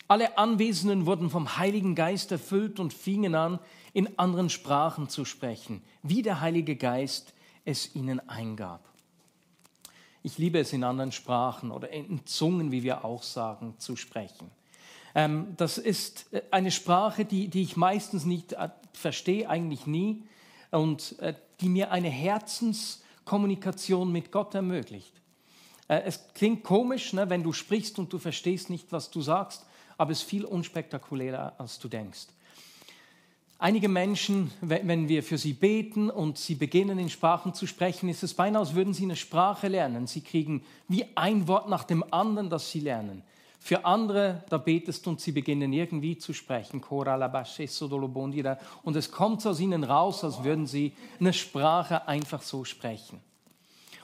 alle 0.08 0.38
Anwesenden 0.38 1.06
wurden 1.06 1.30
vom 1.30 1.58
Heiligen 1.58 1.96
Geist 1.96 2.32
erfüllt 2.32 2.80
und 2.80 2.94
fingen 2.94 3.36
an, 3.36 3.60
in 3.94 4.20
anderen 4.20 4.50
Sprachen 4.50 5.10
zu 5.10 5.26
sprechen, 5.26 5.82
wie 6.02 6.22
der 6.22 6.42
Heilige 6.42 6.76
Geist 6.76 7.34
es 7.66 7.96
ihnen 7.96 8.20
eingab. 8.28 8.88
Ich 10.22 10.38
liebe 10.38 10.60
es, 10.60 10.74
in 10.74 10.84
anderen 10.84 11.12
Sprachen 11.12 11.72
oder 11.72 11.90
in 11.90 12.26
Zungen, 12.26 12.72
wie 12.72 12.84
wir 12.84 13.04
auch 13.06 13.24
sagen, 13.24 13.76
zu 13.78 13.96
sprechen. 13.96 14.52
Ähm, 15.16 15.54
das 15.58 15.78
ist 15.78 16.32
äh, 16.34 16.42
eine 16.52 16.72
Sprache, 16.72 17.26
die, 17.26 17.48
die 17.48 17.62
ich 17.62 17.78
meistens 17.78 18.26
nicht 18.26 18.54
äh, 18.54 18.70
verstehe, 18.94 19.50
eigentlich 19.50 19.86
nie, 19.86 20.24
und 20.74 21.18
äh, 21.20 21.34
die 21.62 21.70
mir 21.70 21.92
eine 21.92 22.10
Herzenskommunikation 22.10 24.12
mit 24.12 24.32
Gott 24.32 24.56
ermöglicht. 24.56 25.14
Es 25.88 26.22
klingt 26.34 26.64
komisch, 26.64 27.14
ne, 27.14 27.30
wenn 27.30 27.44
du 27.44 27.54
sprichst 27.54 28.00
und 28.00 28.12
du 28.12 28.18
verstehst 28.18 28.70
nicht, 28.70 28.92
was 28.92 29.12
du 29.12 29.22
sagst, 29.22 29.66
aber 29.98 30.12
es 30.12 30.20
ist 30.20 30.30
viel 30.30 30.46
unspektakulärer, 30.46 31.54
als 31.58 31.78
du 31.78 31.88
denkst. 31.88 32.28
Einige 33.60 33.88
Menschen, 33.88 34.52
wenn 34.60 35.08
wir 35.08 35.24
für 35.24 35.38
sie 35.38 35.54
beten 35.54 36.10
und 36.10 36.38
sie 36.38 36.56
beginnen 36.56 37.00
in 37.00 37.10
Sprachen 37.10 37.54
zu 37.54 37.66
sprechen, 37.66 38.10
ist 38.10 38.24
es 38.24 38.34
beinahe, 38.34 38.62
als 38.62 38.76
würden 38.76 38.94
sie 38.94 39.04
eine 39.04 39.16
Sprache 39.16 39.70
lernen. 39.70 40.06
Sie 40.06 40.22
kriegen 40.22 40.66
wie 40.90 41.06
ein 41.16 41.48
Wort 41.48 41.70
nach 41.70 41.86
dem 41.86 42.04
anderen, 42.12 42.50
das 42.50 42.72
sie 42.72 42.82
lernen. 42.82 43.24
Für 43.66 43.86
andere, 43.86 44.44
da 44.50 44.58
betest 44.58 45.08
und 45.08 45.22
sie 45.22 45.32
beginnen 45.32 45.72
irgendwie 45.72 46.18
zu 46.18 46.34
sprechen. 46.34 46.84
Und 46.84 48.96
es 48.98 49.10
kommt 49.10 49.48
aus 49.48 49.60
ihnen 49.62 49.86
raus, 49.86 50.26
als 50.26 50.44
würden 50.44 50.68
sie 50.68 50.92
eine 51.22 51.32
Sprache 51.32 52.06
einfach 52.06 52.42
so 52.42 52.66
sprechen. 52.66 53.22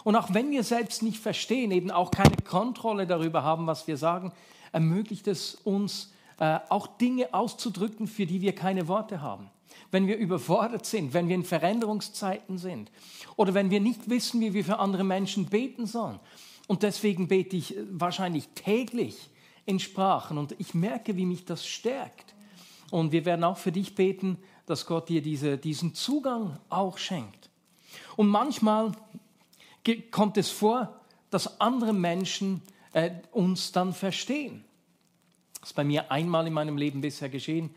Und 0.05 0.15
auch 0.15 0.33
wenn 0.33 0.49
wir 0.49 0.63
selbst 0.63 1.03
nicht 1.03 1.19
verstehen, 1.19 1.71
eben 1.71 1.91
auch 1.91 2.09
keine 2.09 2.37
Kontrolle 2.37 3.05
darüber 3.05 3.43
haben, 3.43 3.67
was 3.67 3.85
wir 3.85 3.97
sagen, 3.97 4.31
ermöglicht 4.71 5.27
es 5.27 5.55
uns, 5.55 6.13
äh, 6.39 6.59
auch 6.69 6.87
Dinge 6.87 7.33
auszudrücken, 7.33 8.07
für 8.07 8.25
die 8.25 8.39
wir 8.39 8.55
keine 8.55 8.87
Worte 8.87 9.21
haben. 9.21 9.49
Wenn 9.91 10.07
wir 10.07 10.15
überfordert 10.15 10.85
sind, 10.85 11.13
wenn 11.13 11.27
wir 11.27 11.35
in 11.35 11.43
Veränderungszeiten 11.43 12.57
sind 12.57 12.89
oder 13.35 13.53
wenn 13.53 13.71
wir 13.71 13.81
nicht 13.81 14.09
wissen, 14.09 14.39
wie 14.39 14.53
wir 14.53 14.63
für 14.63 14.79
andere 14.79 15.03
Menschen 15.03 15.47
beten 15.47 15.85
sollen. 15.85 16.21
Und 16.67 16.83
deswegen 16.83 17.27
bete 17.27 17.57
ich 17.57 17.75
äh, 17.75 17.81
wahrscheinlich 17.91 18.47
täglich 18.55 19.29
in 19.69 19.79
Sprachen 19.79 20.39
und 20.39 20.55
ich 20.57 20.73
merke, 20.73 21.15
wie 21.15 21.27
mich 21.27 21.45
das 21.45 21.67
stärkt. 21.67 22.33
Und 22.89 23.11
wir 23.11 23.23
werden 23.25 23.43
auch 23.43 23.57
für 23.57 23.71
dich 23.71 23.93
beten, 23.93 24.39
dass 24.65 24.87
Gott 24.87 25.09
dir 25.09 25.21
diese, 25.21 25.59
diesen 25.59 25.93
Zugang 25.93 26.57
auch 26.69 26.97
schenkt. 26.97 27.51
Und 28.15 28.27
manchmal 28.29 28.93
kommt 30.09 30.37
es 30.37 30.49
vor, 30.49 30.99
dass 31.29 31.61
andere 31.61 31.93
Menschen 31.93 32.63
äh, 32.93 33.11
uns 33.31 33.71
dann 33.71 33.93
verstehen. 33.93 34.65
Das 35.61 35.69
ist 35.69 35.75
bei 35.75 35.83
mir 35.83 36.11
einmal 36.11 36.47
in 36.47 36.53
meinem 36.53 36.77
Leben 36.77 37.01
bisher 37.01 37.29
geschehen. 37.29 37.69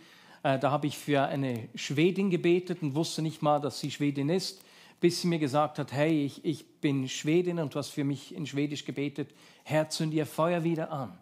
Äh, 0.43 0.59
da 0.59 0.71
habe 0.71 0.87
ich 0.87 0.97
für 0.97 1.23
eine 1.23 1.69
Schwedin 1.75 2.31
gebetet 2.31 2.81
und 2.81 2.95
wusste 2.95 3.21
nicht 3.21 3.43
mal, 3.43 3.61
dass 3.61 3.81
sie 3.81 3.91
Schwedin 3.91 4.31
ist, 4.31 4.63
bis 4.99 5.21
sie 5.21 5.29
mir 5.29 5.39
gesagt 5.39 5.79
hat, 5.79 5.93
hey, 5.93 6.25
ich, 6.25 6.43
ich 6.43 6.67
bin 6.81 7.07
Schwedin 7.07 7.59
und 7.59 7.75
du 7.75 7.79
hast 7.79 7.91
für 7.91 8.05
mich 8.05 8.35
in 8.35 8.47
Schwedisch 8.47 8.87
gebetet, 8.87 9.35
Herr, 9.65 9.91
zünd 9.91 10.15
ihr 10.15 10.25
Feuer 10.25 10.65
wieder 10.65 10.91
an. 10.91 11.19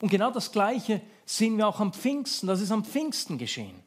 Und 0.00 0.10
genau 0.10 0.30
das 0.30 0.52
Gleiche 0.52 1.00
sehen 1.24 1.56
wir 1.56 1.68
auch 1.68 1.80
am 1.80 1.92
Pfingsten, 1.92 2.46
das 2.46 2.60
ist 2.60 2.70
am 2.70 2.84
Pfingsten 2.84 3.38
geschehen. 3.38 3.82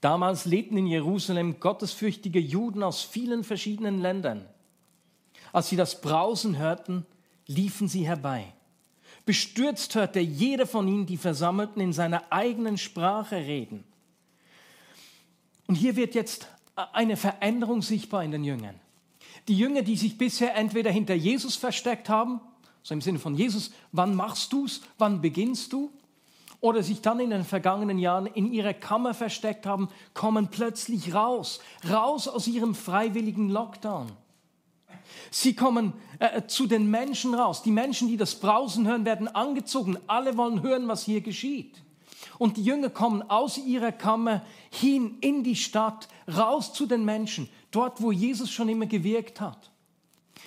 Damals 0.00 0.44
lebten 0.44 0.76
in 0.76 0.86
Jerusalem 0.86 1.60
gottesfürchtige 1.60 2.38
Juden 2.38 2.82
aus 2.82 3.02
vielen 3.02 3.42
verschiedenen 3.42 4.00
Ländern. 4.00 4.46
Als 5.52 5.70
sie 5.70 5.76
das 5.76 6.00
Brausen 6.00 6.58
hörten, 6.58 7.06
liefen 7.46 7.88
sie 7.88 8.06
herbei. 8.06 8.52
Bestürzt 9.24 9.94
hörte 9.94 10.20
jeder 10.20 10.66
von 10.66 10.86
ihnen 10.88 11.06
die 11.06 11.16
Versammelten 11.16 11.80
in 11.80 11.92
seiner 11.92 12.24
eigenen 12.30 12.76
Sprache 12.76 13.36
reden. 13.36 13.84
Und 15.66 15.76
hier 15.76 15.96
wird 15.96 16.14
jetzt 16.14 16.48
eine 16.74 17.16
Veränderung 17.16 17.80
sichtbar 17.80 18.24
in 18.24 18.32
den 18.32 18.44
Jüngern. 18.44 18.78
Die 19.48 19.56
Jünger, 19.56 19.82
die 19.82 19.96
sich 19.96 20.18
bisher 20.18 20.54
entweder 20.54 20.90
hinter 20.90 21.14
Jesus 21.14 21.56
versteckt 21.56 22.08
haben, 22.08 22.40
so 22.84 22.92
im 22.92 23.00
Sinne 23.00 23.18
von 23.18 23.34
Jesus, 23.34 23.70
wann 23.92 24.14
machst 24.14 24.52
du's, 24.52 24.82
wann 24.98 25.22
beginnst 25.22 25.72
du? 25.72 25.90
Oder 26.60 26.82
sich 26.82 27.00
dann 27.00 27.18
in 27.18 27.30
den 27.30 27.44
vergangenen 27.44 27.98
Jahren 27.98 28.26
in 28.26 28.52
ihrer 28.52 28.74
Kammer 28.74 29.14
versteckt 29.14 29.64
haben, 29.66 29.88
kommen 30.12 30.48
plötzlich 30.48 31.14
raus, 31.14 31.60
raus 31.90 32.28
aus 32.28 32.46
ihrem 32.46 32.74
freiwilligen 32.74 33.48
Lockdown. 33.48 34.12
Sie 35.30 35.54
kommen 35.54 35.94
äh, 36.18 36.42
zu 36.46 36.66
den 36.66 36.90
Menschen 36.90 37.34
raus. 37.34 37.62
Die 37.62 37.70
Menschen, 37.70 38.08
die 38.08 38.18
das 38.18 38.34
Brausen 38.34 38.86
hören, 38.86 39.06
werden 39.06 39.28
angezogen. 39.28 39.98
Alle 40.06 40.36
wollen 40.36 40.62
hören, 40.62 40.86
was 40.86 41.04
hier 41.04 41.22
geschieht. 41.22 41.82
Und 42.38 42.58
die 42.58 42.64
Jünger 42.64 42.90
kommen 42.90 43.22
aus 43.30 43.56
ihrer 43.56 43.92
Kammer 43.92 44.42
hin 44.70 45.16
in 45.22 45.42
die 45.42 45.56
Stadt, 45.56 46.08
raus 46.28 46.74
zu 46.74 46.84
den 46.84 47.04
Menschen, 47.04 47.48
dort, 47.70 48.02
wo 48.02 48.12
Jesus 48.12 48.50
schon 48.50 48.68
immer 48.68 48.86
gewirkt 48.86 49.40
hat. 49.40 49.70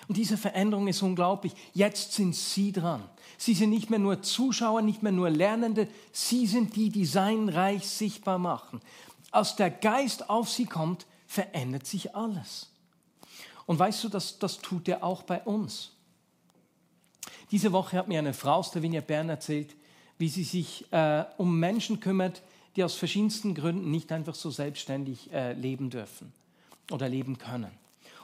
Und 0.08 0.18
diese 0.18 0.38
Veränderung 0.38 0.88
ist 0.88 1.02
unglaublich. 1.02 1.54
Jetzt 1.74 2.14
sind 2.14 2.36
sie 2.36 2.72
dran. 2.72 3.04
Sie 3.38 3.54
sind 3.54 3.70
nicht 3.70 3.90
mehr 3.90 4.00
nur 4.00 4.22
Zuschauer, 4.22 4.82
nicht 4.82 5.04
mehr 5.04 5.12
nur 5.12 5.30
Lernende, 5.30 5.88
sie 6.12 6.48
sind 6.48 6.76
die, 6.76 6.90
die 6.90 7.06
sein 7.06 7.50
Reich 7.50 7.88
sichtbar 7.88 8.40
machen. 8.40 8.82
Als 9.32 9.56
der 9.56 9.70
Geist 9.70 10.30
auf 10.30 10.50
sie 10.50 10.66
kommt, 10.66 11.06
verändert 11.28 11.86
sich 11.86 12.16
alles. 12.16 12.72
Und 13.66 13.78
weißt 13.78 14.06
du, 14.06 14.10
das, 14.10 14.40
das 14.40 14.60
tut 14.60 14.88
er 14.88 15.04
auch 15.04 15.24
bei 15.24 15.42
uns. 15.42 15.92
Diese 17.52 17.72
Woche 17.72 17.98
hat 17.98 18.08
mir 18.08 18.20
eine 18.20 18.34
Frau 18.34 18.56
aus 18.56 18.72
der 18.72 18.82
Vinia 18.82 19.02
Bern 19.02 19.30
erzählt, 19.30 19.76
wie 20.18 20.30
sie 20.30 20.44
sich 20.44 20.92
äh, 20.92 21.26
um 21.38 21.60
Menschen 21.60 22.00
kümmert, 22.00 22.42
die 22.76 22.84
aus 22.84 22.96
verschiedensten 22.96 23.56
Gründen 23.56 23.92
nicht 23.92 24.12
einfach 24.12 24.36
so 24.36 24.50
selbstständig 24.50 25.32
äh, 25.32 25.54
leben 25.54 25.90
dürfen 25.90 26.32
oder 26.92 27.10
leben 27.10 27.38
können. 27.38 27.72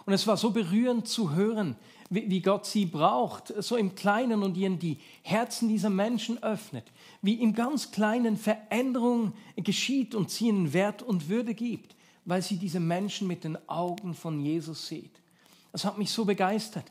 Und 0.06 0.14
es 0.14 0.28
war 0.28 0.38
so 0.38 0.52
berührend 0.52 1.08
zu 1.08 1.34
hören, 1.34 1.76
wie, 2.10 2.42
Gott 2.42 2.66
sie 2.66 2.86
braucht, 2.86 3.54
so 3.64 3.76
im 3.76 3.96
Kleinen 3.96 4.44
und 4.44 4.56
ihnen 4.58 4.78
die 4.78 5.00
Herzen 5.24 5.68
dieser 5.68 5.90
Menschen 5.90 6.42
öffnet, 6.44 6.86
wie 7.22 7.42
im 7.42 7.54
ganz 7.54 7.92
Kleinen 7.92 8.38
Veränderung 8.38 9.34
geschieht 9.56 10.14
und 10.14 10.30
sie 10.30 10.50
ihnen 10.50 10.74
Wert 10.74 11.02
und 11.02 11.30
Würde 11.30 11.54
gibt, 11.54 11.96
weil 12.26 12.42
sie 12.42 12.58
diese 12.58 12.80
Menschen 12.80 13.28
mit 13.28 13.44
den 13.44 13.58
Augen 13.68 14.14
von 14.14 14.40
Jesus 14.40 14.88
sieht. 14.88 15.22
Das 15.72 15.86
hat 15.86 15.98
mich 15.98 16.12
so 16.12 16.26
begeistert. 16.26 16.86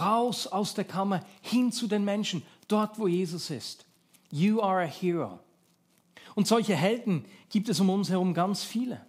raus 0.00 0.46
aus 0.46 0.74
der 0.74 0.84
Kammer 0.84 1.24
hin 1.42 1.72
zu 1.72 1.86
den 1.86 2.04
Menschen, 2.04 2.42
dort 2.68 2.98
wo 2.98 3.06
Jesus 3.06 3.50
ist. 3.50 3.86
You 4.30 4.60
are 4.60 4.82
a 4.82 4.86
hero. 4.86 5.38
Und 6.34 6.46
solche 6.46 6.74
Helden 6.74 7.24
gibt 7.48 7.68
es 7.68 7.80
um 7.80 7.88
uns 7.88 8.10
herum 8.10 8.34
ganz 8.34 8.62
viele. 8.62 9.00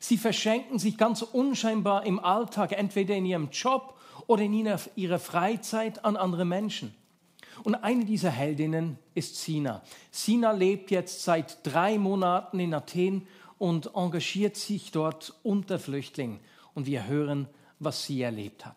Sie 0.00 0.16
verschenken 0.16 0.78
sich 0.78 0.96
ganz 0.96 1.20
unscheinbar 1.20 2.06
im 2.06 2.18
Alltag, 2.18 2.72
entweder 2.72 3.14
in 3.14 3.26
ihrem 3.26 3.50
Job 3.50 3.98
oder 4.26 4.42
in 4.42 4.54
ihrer 4.96 5.18
Freizeit 5.18 6.04
an 6.04 6.16
andere 6.16 6.46
Menschen. 6.46 6.94
Und 7.64 7.74
eine 7.74 8.06
dieser 8.06 8.30
Heldinnen 8.30 8.98
ist 9.14 9.36
Sina. 9.36 9.82
Sina 10.10 10.52
lebt 10.52 10.90
jetzt 10.90 11.22
seit 11.22 11.58
drei 11.66 11.98
Monaten 11.98 12.58
in 12.58 12.72
Athen 12.72 13.26
und 13.58 13.94
engagiert 13.94 14.56
sich 14.56 14.90
dort 14.90 15.34
unter 15.42 15.78
Flüchtlingen. 15.78 16.40
Und 16.74 16.86
wir 16.86 17.06
hören, 17.06 17.46
was 17.78 18.06
sie 18.06 18.22
erlebt 18.22 18.64
hat. 18.64 18.76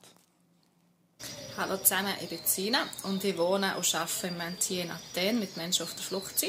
Hallo 1.55 1.77
zusammen, 1.77 2.13
ich 2.21 2.27
bin 2.27 2.39
Sina 2.43 2.79
und 3.03 3.23
ich 3.23 3.37
wohne 3.37 3.77
und 3.77 3.95
arbeite 3.95 4.27
im 4.27 4.33
Moment 4.33 4.61
hier 4.63 4.83
in 4.83 4.91
Athen 4.91 5.39
mit 5.39 5.55
Menschen 5.55 5.83
auf 5.83 5.93
der 5.93 6.03
Flucht. 6.03 6.43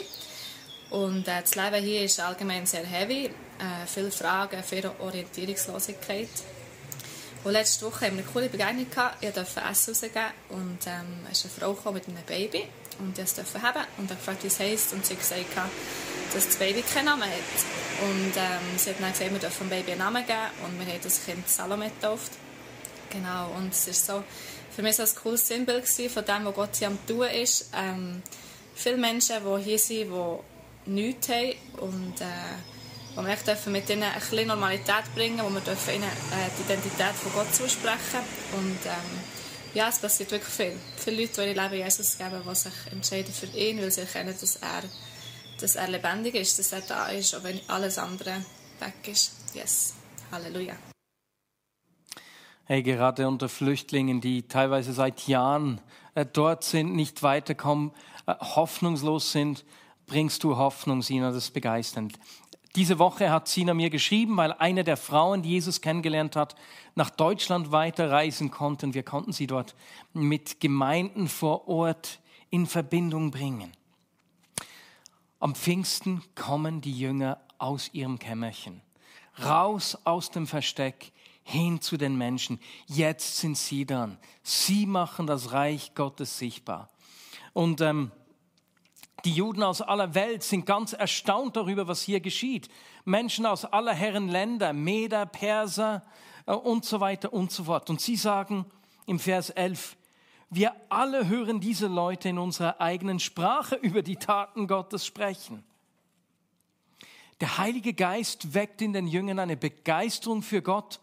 Und 0.90 1.28
äh, 1.28 1.42
das 1.42 1.54
Leben 1.54 1.84
hier 1.84 2.02
ist 2.02 2.18
allgemein 2.18 2.66
sehr 2.66 2.84
heavy, 2.84 3.30
äh, 3.58 3.86
viele 3.86 4.10
Fragen, 4.10 4.62
viel 4.62 4.90
Orientierungslosigkeit. 4.98 6.28
Und 7.44 7.52
letzte 7.52 7.86
Woche 7.86 8.06
hatten 8.06 8.16
wir 8.16 8.24
eine 8.24 8.32
coole 8.32 8.48
Begegnung. 8.48 8.88
Gehabt. 8.88 9.22
Ich 9.22 9.30
durfte 9.30 9.60
Essen 9.60 9.90
rausgeben 9.92 10.30
und 10.48 10.78
ähm, 10.86 11.26
es 11.30 11.44
ist 11.44 11.62
eine 11.62 11.74
Frau 11.74 11.92
mit 11.92 12.08
einem 12.08 12.22
Baby 12.26 12.64
und 12.98 13.18
ich 13.18 13.32
durfte 13.32 13.60
haben 13.60 13.84
und 13.98 14.08
habe 14.08 14.16
gefragt, 14.16 14.42
wie 14.42 14.46
es 14.46 14.58
heisst 14.58 14.92
und 14.94 15.04
sie 15.04 15.14
hat 15.14 15.20
gesagt, 15.20 15.46
dass 16.32 16.46
das 16.46 16.56
Baby 16.56 16.82
keinen 16.82 17.06
Namen 17.06 17.24
hat. 17.24 17.38
Und 18.02 18.32
ähm, 18.36 18.78
sie 18.78 18.90
hat 18.90 19.00
dann 19.00 19.12
gesagt, 19.12 19.30
wir 19.30 19.38
dürfen 19.38 19.68
dem 19.68 19.70
Baby 19.70 19.92
einen 19.92 20.00
Namen 20.00 20.26
geben 20.26 20.38
und 20.64 20.78
wir 20.78 20.92
haben 20.92 21.00
das 21.02 21.24
Kind 21.24 21.48
Salome 21.48 21.90
getauft. 21.90 22.32
Genau, 23.10 23.50
und 23.56 23.72
es 23.72 23.88
ist 23.88 24.06
so 24.06 24.24
für 24.74 24.82
mich 24.82 24.96
so 24.96 25.02
ein 25.02 25.14
cooles 25.22 25.46
Sinnbild 25.46 25.86
von 25.86 26.24
dem, 26.24 26.44
was 26.46 26.54
Gott 26.54 26.76
hier 26.76 26.88
am 26.88 27.06
tun 27.06 27.28
ist. 27.28 27.70
Ähm, 27.76 28.22
viele 28.74 28.96
Menschen, 28.96 29.36
die 29.44 29.62
hier 29.62 29.78
sind, 29.78 30.10
die 30.86 30.90
nichts 30.90 31.28
haben 31.28 31.54
und 31.78 32.20
äh, 32.20 32.24
wo 33.14 33.22
wir 33.22 33.36
dürfen 33.36 33.72
mit 33.72 33.88
ihnen 33.90 34.02
ein 34.02 34.14
bisschen 34.14 34.48
Normalität 34.48 35.04
bringen, 35.14 35.40
wo 35.42 35.50
wir 35.50 35.60
dürfen 35.60 35.94
ihnen 35.94 36.04
äh, 36.04 36.50
die 36.58 36.72
Identität 36.72 37.14
von 37.14 37.32
Gott 37.32 37.54
zusprechen 37.54 38.20
und 38.56 38.78
ähm, 38.86 39.18
ja, 39.74 39.88
es 39.88 39.98
passiert 39.98 40.30
wirklich 40.30 40.52
viel. 40.52 40.78
Viele 40.96 41.22
Leute, 41.22 41.42
die 41.42 41.48
ihr 41.48 41.62
Leben 41.62 41.74
Jesus 41.74 42.16
geben, 42.16 42.42
die 42.48 42.54
sich 42.54 42.72
entscheiden 42.92 43.34
für 43.34 43.46
ihn, 43.46 43.80
weil 43.80 43.90
sie 43.90 44.02
erkennen, 44.02 44.34
dass 44.40 44.56
er, 44.56 44.82
dass 45.60 45.74
er 45.74 45.88
lebendig 45.88 46.34
ist, 46.36 46.58
dass 46.58 46.72
er 46.72 46.82
da 46.82 47.08
ist, 47.08 47.34
auch 47.34 47.42
wenn 47.42 47.60
alles 47.68 47.98
andere 47.98 48.44
weg 48.80 49.08
ist. 49.08 49.32
Yes. 49.52 49.94
Halleluja. 50.30 50.74
Hey, 52.66 52.82
gerade 52.82 53.28
unter 53.28 53.48
Flüchtlingen, 53.48 54.20
die 54.20 54.48
teilweise 54.48 54.92
seit 54.92 55.26
Jahren 55.26 55.80
äh, 56.14 56.24
dort 56.24 56.64
sind, 56.64 56.94
nicht 56.94 57.22
weiterkommen, 57.22 57.92
äh, 58.26 58.34
hoffnungslos 58.38 59.32
sind, 59.32 59.64
bringst 60.06 60.44
du 60.44 60.56
Hoffnung, 60.56 61.02
Sina, 61.02 61.28
das 61.28 61.44
ist 61.44 61.54
begeisternd. 61.54 62.14
Diese 62.76 62.98
Woche 62.98 63.30
hat 63.30 63.46
Sina 63.46 63.72
mir 63.72 63.88
geschrieben, 63.88 64.36
weil 64.36 64.52
eine 64.52 64.82
der 64.82 64.96
Frauen, 64.96 65.42
die 65.42 65.50
Jesus 65.50 65.80
kennengelernt 65.80 66.34
hat, 66.34 66.56
nach 66.96 67.10
Deutschland 67.10 67.70
weiterreisen 67.70 68.50
konnte. 68.50 68.86
Und 68.86 68.94
wir 68.94 69.04
konnten 69.04 69.32
sie 69.32 69.46
dort 69.46 69.76
mit 70.12 70.58
Gemeinden 70.60 71.28
vor 71.28 71.68
Ort 71.68 72.20
in 72.50 72.66
Verbindung 72.66 73.30
bringen. 73.30 73.72
Am 75.38 75.54
Pfingsten 75.54 76.22
kommen 76.34 76.80
die 76.80 76.98
Jünger 76.98 77.38
aus 77.58 77.90
ihrem 77.92 78.18
Kämmerchen, 78.18 78.80
raus 79.44 79.96
aus 80.04 80.30
dem 80.30 80.46
Versteck, 80.46 81.12
hin 81.44 81.80
zu 81.80 81.96
den 81.96 82.16
Menschen. 82.16 82.58
Jetzt 82.86 83.38
sind 83.38 83.56
sie 83.56 83.84
dran. 83.84 84.18
Sie 84.42 84.86
machen 84.86 85.26
das 85.26 85.52
Reich 85.52 85.94
Gottes 85.94 86.38
sichtbar. 86.38 86.88
Und 87.52 87.80
ähm, 87.82 88.10
die 89.24 89.32
Juden 89.32 89.62
aus 89.62 89.80
aller 89.80 90.14
Welt 90.14 90.42
sind 90.42 90.66
ganz 90.66 90.92
erstaunt 90.92 91.56
darüber, 91.56 91.88
was 91.88 92.02
hier 92.02 92.20
geschieht. 92.20 92.68
Menschen 93.04 93.46
aus 93.46 93.64
aller 93.64 93.94
Herren 93.94 94.28
Länder, 94.28 94.72
Meder, 94.72 95.26
Perser 95.26 96.02
äh, 96.46 96.52
und 96.52 96.84
so 96.84 97.00
weiter 97.00 97.32
und 97.32 97.50
so 97.50 97.64
fort. 97.64 97.88
Und 97.90 98.00
sie 98.00 98.16
sagen 98.16 98.66
im 99.06 99.18
Vers 99.18 99.50
11, 99.50 99.96
wir 100.50 100.74
alle 100.88 101.26
hören 101.28 101.60
diese 101.60 101.86
Leute 101.86 102.28
in 102.28 102.38
unserer 102.38 102.80
eigenen 102.80 103.18
Sprache 103.18 103.76
über 103.76 104.02
die 104.02 104.16
Taten 104.16 104.66
Gottes 104.68 105.04
sprechen. 105.04 105.64
Der 107.40 107.58
Heilige 107.58 107.94
Geist 107.94 108.54
weckt 108.54 108.80
in 108.80 108.92
den 108.92 109.06
Jüngern 109.06 109.38
eine 109.38 109.56
Begeisterung 109.56 110.42
für 110.42 110.62
Gott 110.62 111.00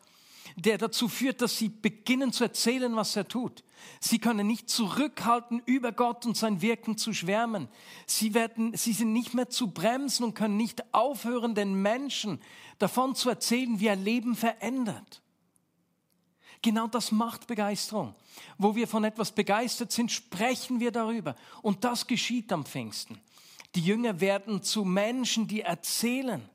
der 0.55 0.77
dazu 0.77 1.07
führt, 1.07 1.41
dass 1.41 1.57
sie 1.57 1.69
beginnen 1.69 2.31
zu 2.31 2.43
erzählen, 2.43 2.95
was 2.95 3.15
er 3.15 3.27
tut. 3.27 3.63
Sie 3.99 4.19
können 4.19 4.47
nicht 4.47 4.69
zurückhalten, 4.69 5.61
über 5.65 5.91
Gott 5.91 6.25
und 6.25 6.37
sein 6.37 6.61
Wirken 6.61 6.97
zu 6.97 7.13
schwärmen. 7.13 7.67
Sie, 8.05 8.33
werden, 8.33 8.75
sie 8.75 8.93
sind 8.93 9.13
nicht 9.13 9.33
mehr 9.33 9.49
zu 9.49 9.71
bremsen 9.71 10.23
und 10.23 10.33
können 10.35 10.57
nicht 10.57 10.93
aufhören, 10.93 11.55
den 11.55 11.81
Menschen 11.81 12.39
davon 12.79 13.15
zu 13.15 13.29
erzählen, 13.29 13.79
wie 13.79 13.87
er 13.87 13.95
Leben 13.95 14.35
verändert. 14.35 15.21
Genau 16.61 16.87
das 16.87 17.11
macht 17.11 17.47
Begeisterung. 17.47 18.13
Wo 18.57 18.75
wir 18.75 18.87
von 18.87 19.03
etwas 19.03 19.31
begeistert 19.31 19.91
sind, 19.91 20.11
sprechen 20.11 20.79
wir 20.79 20.91
darüber. 20.91 21.35
Und 21.61 21.83
das 21.83 22.05
geschieht 22.05 22.51
am 22.51 22.65
Pfingsten. 22.65 23.19
Die 23.73 23.81
Jünger 23.81 24.19
werden 24.19 24.61
zu 24.61 24.83
Menschen, 24.83 25.47
die 25.47 25.61
erzählen. 25.61 26.47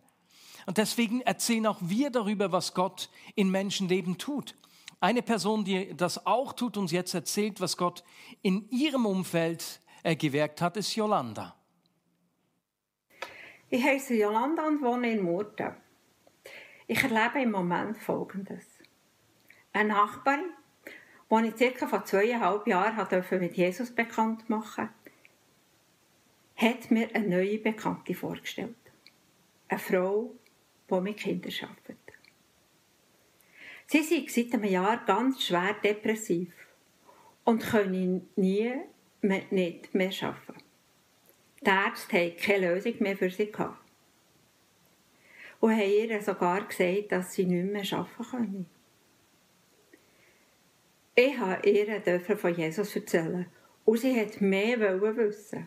Und 0.66 0.78
deswegen 0.78 1.20
erzählen 1.22 1.66
auch 1.66 1.78
wir 1.80 2.10
darüber, 2.10 2.52
was 2.52 2.74
Gott 2.74 3.08
in 3.34 3.50
Menschenleben 3.50 4.18
tut. 4.18 4.54
Eine 5.00 5.22
Person, 5.22 5.64
die 5.64 5.94
das 5.96 6.26
auch 6.26 6.52
tut, 6.52 6.76
uns 6.76 6.92
jetzt 6.92 7.14
erzählt, 7.14 7.60
was 7.60 7.76
Gott 7.76 8.02
in 8.42 8.68
ihrem 8.70 9.06
Umfeld 9.06 9.80
äh, 10.02 10.16
gewirkt 10.16 10.60
hat, 10.60 10.76
ist 10.76 10.94
Jolanda. 10.94 11.54
Ich 13.68 13.84
heiße 13.84 14.14
Jolanda 14.14 14.66
und 14.66 14.82
wohne 14.82 15.12
in 15.12 15.22
Murten. 15.22 15.74
Ich 16.86 17.02
erlebe 17.02 17.42
im 17.42 17.50
Moment 17.50 17.98
Folgendes. 17.98 18.64
Eine 19.72 19.90
Nachbarin, 19.90 20.50
die 21.30 21.48
ich 21.48 21.56
circa 21.56 21.86
vor 21.86 22.04
zweieinhalb 22.04 22.66
Jahren 22.66 23.40
mit 23.40 23.56
Jesus 23.56 23.90
bekannt 23.94 24.48
machen 24.48 24.88
hat 26.56 26.90
mir 26.90 27.14
eine 27.14 27.28
neue 27.28 27.58
Bekannte 27.58 28.14
vorgestellt. 28.14 28.76
Eine 29.68 29.78
Frau, 29.78 30.34
die 30.90 31.00
mit 31.00 31.16
Kindern 31.16 31.52
arbeiten. 31.62 31.98
Sie 33.86 34.02
sind 34.02 34.30
seit 34.30 34.52
einem 34.52 34.64
Jahr 34.64 35.04
ganz 35.04 35.44
schwer 35.44 35.76
depressiv 35.82 36.52
und 37.44 37.62
können 37.62 38.28
nie 38.34 38.72
mehr, 39.20 39.42
nicht 39.50 39.94
mehr 39.94 40.10
arbeiten. 40.22 40.62
Die 41.64 41.70
Ärzte 41.70 42.16
haben 42.16 42.36
keine 42.36 42.74
Lösung 42.74 42.94
mehr 42.98 43.16
für 43.16 43.30
sie 43.30 43.50
gehabt. 43.50 43.78
Und 45.60 45.72
haben 45.72 45.90
ihr 45.90 46.20
sogar 46.20 46.66
gesagt, 46.66 47.12
dass 47.12 47.32
sie 47.32 47.44
nicht 47.44 47.72
mehr 47.72 47.98
arbeiten 47.98 48.30
können. 48.30 48.66
Ich 51.14 51.38
habe 51.38 51.68
ihr 51.68 52.20
von 52.36 52.54
Jesus 52.54 52.94
erzählen 52.94 53.46
und 53.84 53.98
sie 53.98 54.20
hat 54.20 54.40
mehr 54.40 54.78
wissen. 55.00 55.66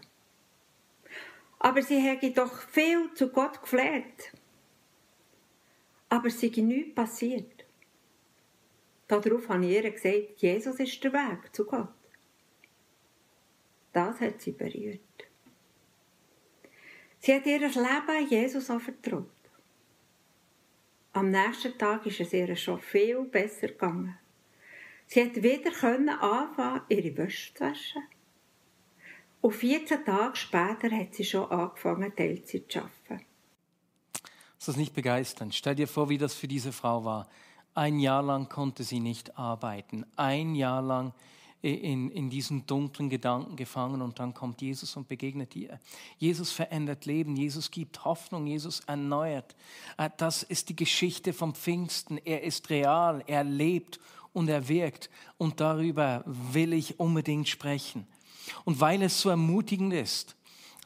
Aber 1.58 1.82
sie 1.82 2.00
hätte 2.00 2.32
doch 2.32 2.62
viel 2.62 3.14
zu 3.16 3.30
Gott 3.30 3.62
gefleht 3.62 4.34
aber 6.10 6.28
es 6.28 6.42
sei 6.42 6.52
nichts 6.58 6.96
passiert. 6.96 7.66
Darauf 9.08 9.50
habe 9.50 9.66
ich 9.66 9.72
ihr 9.72 9.92
gesagt, 9.92 10.38
Jesus 10.38 10.80
ist 10.80 11.04
der 11.04 11.14
Weg 11.14 11.56
zu 11.56 11.66
Gott. 11.66 11.90
Das 13.94 14.20
hat 14.20 14.42
sie 14.42 14.52
berührt. 14.52 15.00
Sie 17.20 17.34
hat 17.34 17.46
ihr 17.46 17.60
Leben 17.60 18.28
Jesus 18.30 18.70
anvertraut. 18.70 19.26
Am 21.14 21.32
nächsten 21.32 21.78
Tag 21.78 22.06
ist 22.06 22.20
es 22.20 22.34
ihr 22.34 22.56
schon 22.56 22.80
viel 22.80 23.24
besser 23.24 23.68
gegangen. 23.68 24.18
Sie 25.08 25.24
hat 25.24 25.42
wieder 25.42 25.72
anfangen, 26.22 26.82
ihre 26.88 27.18
Wäsche 27.18 27.54
zu 27.54 27.64
waschen. 27.64 28.04
Und 29.42 29.56
14 29.56 30.06
Tage 30.06 30.36
später 30.36 30.92
hat 30.92 31.16
sie 31.16 31.24
schon 31.24 31.50
angefangen, 31.50 32.16
Teilzeit 32.16 32.72
zu 32.72 32.80
arbeiten. 32.80 33.29
Ist 34.60 34.68
das 34.68 34.76
nicht 34.76 34.94
begeisternd? 34.94 35.56
Stell 35.56 35.76
dir 35.76 35.88
vor, 35.88 36.10
wie 36.10 36.18
das 36.18 36.34
für 36.34 36.50
diese 36.50 36.74
Frau 36.74 37.06
war. 37.06 37.28
Ein 37.74 37.98
Jahr 37.98 38.22
lang 38.22 38.50
konnte 38.50 38.84
sie 38.84 39.00
nicht 39.00 39.38
arbeiten. 39.38 40.06
Ein 40.18 40.54
Jahr 40.54 40.82
lang 40.82 41.14
in, 41.62 42.12
in 42.12 42.30
diesen 42.30 42.66
dunklen 42.66 43.10
Gedanken 43.10 43.56
gefangen 43.56 44.02
und 44.02 44.20
dann 44.20 44.34
kommt 44.34 44.62
Jesus 44.62 44.98
und 44.98 45.08
begegnet 45.08 45.56
ihr. 45.56 45.80
Jesus 46.18 46.52
verändert 46.52 47.06
Leben, 47.06 47.38
Jesus 47.38 47.72
gibt 47.72 48.04
Hoffnung, 48.04 48.48
Jesus 48.48 48.82
erneuert. 48.82 49.56
Äh, 49.98 50.10
das 50.18 50.44
ist 50.44 50.68
die 50.70 50.76
Geschichte 50.76 51.32
vom 51.32 51.54
Pfingsten. 51.56 52.18
Er 52.18 52.44
ist 52.44 52.70
real, 52.70 53.24
er 53.28 53.46
lebt 53.46 54.00
und 54.34 54.50
er 54.50 54.68
wirkt 54.68 55.10
und 55.38 55.62
darüber 55.62 56.24
will 56.26 56.74
ich 56.74 57.00
unbedingt 57.00 57.48
sprechen. 57.48 58.08
Und 58.66 58.82
weil 58.82 59.02
es 59.02 59.22
so 59.22 59.30
ermutigend 59.30 59.94
ist, 59.94 60.36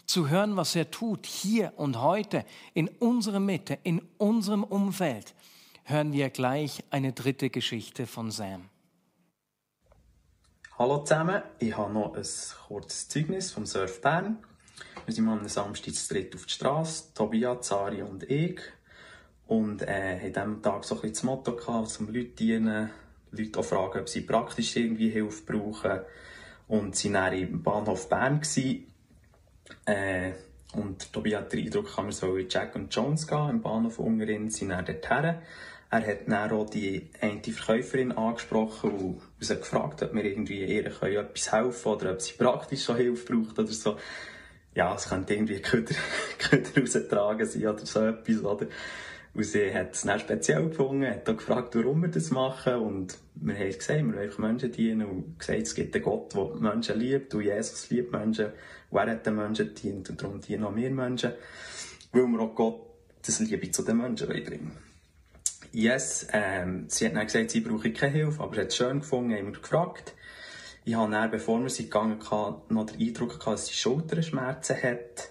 zu 0.06 0.30
hören, 0.30 0.56
was 0.58 0.76
er 0.76 0.92
tut, 0.92 1.26
hier 1.26 1.74
und 1.78 2.02
heute, 2.02 2.46
in 2.74 2.88
unserer 2.88 3.40
Mitte, 3.40 3.78
in 3.84 4.02
unserem 4.18 4.64
Umfeld, 4.64 5.34
hören 5.84 6.14
wir 6.14 6.30
gleich 6.30 6.84
eine 6.90 7.14
dritte 7.14 7.50
Geschichte 7.50 8.08
von 8.08 8.32
Sam. 8.32 8.70
Hallo 10.78 11.04
zusammen, 11.04 11.44
ich 11.60 11.78
habe 11.78 11.94
noch 11.94 12.16
ein 12.16 12.26
kurzes 12.68 13.08
Zeugnis 13.08 13.52
vom 13.52 13.66
Surf 13.66 14.02
Bern. 14.02 14.40
Wir 15.06 15.14
sind 15.14 15.28
am 15.28 15.48
Samstag 15.48 15.94
zu 15.94 16.14
dritt 16.14 16.34
auf 16.36 16.46
die 16.46 16.54
Straße, 16.54 17.14
Tobias, 17.14 17.68
Zari 17.68 18.02
und 18.02 18.24
ich. 18.24 18.60
Und 19.46 19.82
äh, 19.82 20.22
an 20.26 20.34
diesem 20.34 20.62
Tag 20.62 20.84
so 20.84 20.96
ein 20.96 21.02
bisschen 21.02 21.14
das 21.14 21.24
Motto 21.24 21.56
gehabt, 21.56 21.90
zum 21.90 22.08
Leute 22.08 22.30
dienen, 22.30 22.90
Leute 23.32 23.60
auch 23.60 23.66
fragen, 23.66 24.00
ob 24.00 24.10
sie 24.10 24.22
praktisch 24.22 24.76
irgendwie 24.76 25.10
Hilfe 25.10 25.44
brauchen. 25.44 26.00
Und 26.68 26.96
sie 26.96 27.14
waren 27.14 27.34
im 27.34 27.62
Bahnhof 27.62 28.10
Bern. 28.10 28.40
Gewesen. 28.40 28.93
Äh, 29.86 30.32
und 30.74 31.14
Tobias 31.14 31.42
hat 31.42 31.54
den 31.54 31.66
Eindruck, 31.66 31.96
kann 31.96 32.06
man 32.06 32.14
so 32.14 32.36
in 32.36 32.48
Jack 32.50 32.76
und 32.76 32.94
Jones 32.94 33.28
gehen, 33.28 33.50
im 33.50 33.62
Bahnhof 33.62 34.00
Ungerin, 34.00 34.50
sind 34.50 34.70
dann 34.70 34.86
dorthin. 34.86 35.36
Er 35.92 36.08
hat 36.08 36.28
dann 36.28 36.52
auch 36.52 36.68
die 36.68 37.10
eine 37.22 37.44
Verkäuferin 37.44 38.12
angesprochen 38.14 38.92
und 38.92 39.22
sie 39.40 39.56
gefragt, 39.56 40.02
ob 40.02 40.16
wir 40.16 40.26
irgendwie 40.26 40.64
ihr 40.66 40.88
etwas 40.88 41.52
helfen 41.52 41.84
können 41.84 41.96
oder 41.96 42.12
ob 42.14 42.22
sie 42.22 42.34
praktisch 42.34 42.84
schon 42.84 42.98
Hilfe 42.98 43.32
braucht 43.32 43.60
oder 43.60 43.72
so. 43.72 43.98
Ja, 44.74 44.96
es 44.96 45.08
könnte 45.08 45.36
irgendwie 45.36 45.60
Köder, 45.62 45.94
Köder 46.40 46.82
raustragen 46.82 47.46
sein 47.46 47.68
oder 47.68 47.86
so 47.86 48.00
etwas, 48.08 48.44
oder? 48.44 48.66
Und 49.36 49.44
sie 49.44 49.74
hat 49.74 49.94
es 49.94 50.02
dann 50.02 50.20
speziell 50.20 50.70
gefunden, 50.70 51.08
hat 51.08 51.28
auch 51.28 51.38
gefragt, 51.38 51.76
warum 51.76 52.04
wir 52.04 52.10
das 52.10 52.30
machen. 52.30 52.76
Und 52.76 53.18
wir 53.36 53.56
haben 53.56 53.72
gesagt, 53.72 54.04
wir 54.04 54.16
wollen 54.16 54.32
Menschen 54.38 54.72
dienen 54.72 55.08
und 55.08 55.40
gesagt, 55.40 55.62
es 55.62 55.76
gibt 55.76 55.96
einen 55.96 56.04
Gott, 56.04 56.34
der 56.36 56.56
Menschen 56.60 57.00
liebt 57.00 57.34
und 57.34 57.42
Jesus 57.42 57.90
liebt 57.90 58.12
Menschen. 58.12 58.48
Hat 58.94 59.26
den 59.26 59.36
Menschen 59.36 59.74
dient 59.76 60.10
und 60.10 60.22
darum 60.22 60.42
dienen 60.42 60.64
auch 60.64 60.76
wir 60.76 60.92
Menschen, 60.92 61.32
weil 62.12 62.28
wir 62.28 62.40
auch 62.40 62.56
Gott 62.56 62.82
das 63.26 63.40
Liebe 63.40 63.72
zu 63.72 63.84
den 63.84 63.98
Menschen 63.98 64.28
bringen 64.28 64.78
Yes, 65.72 66.28
ähm, 66.32 66.86
sie 66.88 67.08
hat 67.08 67.16
dann 67.16 67.26
gesagt, 67.26 67.50
sie 67.50 67.62
brauche 67.62 67.92
keine 67.92 68.14
Hilfe, 68.14 68.44
aber 68.44 68.54
sie 68.54 68.62
hat 68.62 68.68
es 68.68 68.76
schön 68.76 69.00
gefunden, 69.00 69.36
haben 69.36 69.48
wir 69.48 69.60
gefragt. 69.60 70.14
Ich 70.86 70.94
habe 70.94 71.12
dann, 71.12 71.32
bevor 71.32 71.62
wir 71.62 71.70
sie 71.70 71.86
gegangen 71.86 72.22
sind, 72.22 72.70
noch 72.72 72.86
den 72.86 73.00
Eindruck 73.00 73.40
gehabt, 73.40 73.48
dass 73.48 73.68
sie 73.68 73.74
Schulterschmerzen 73.74 74.76
hat. 74.84 75.30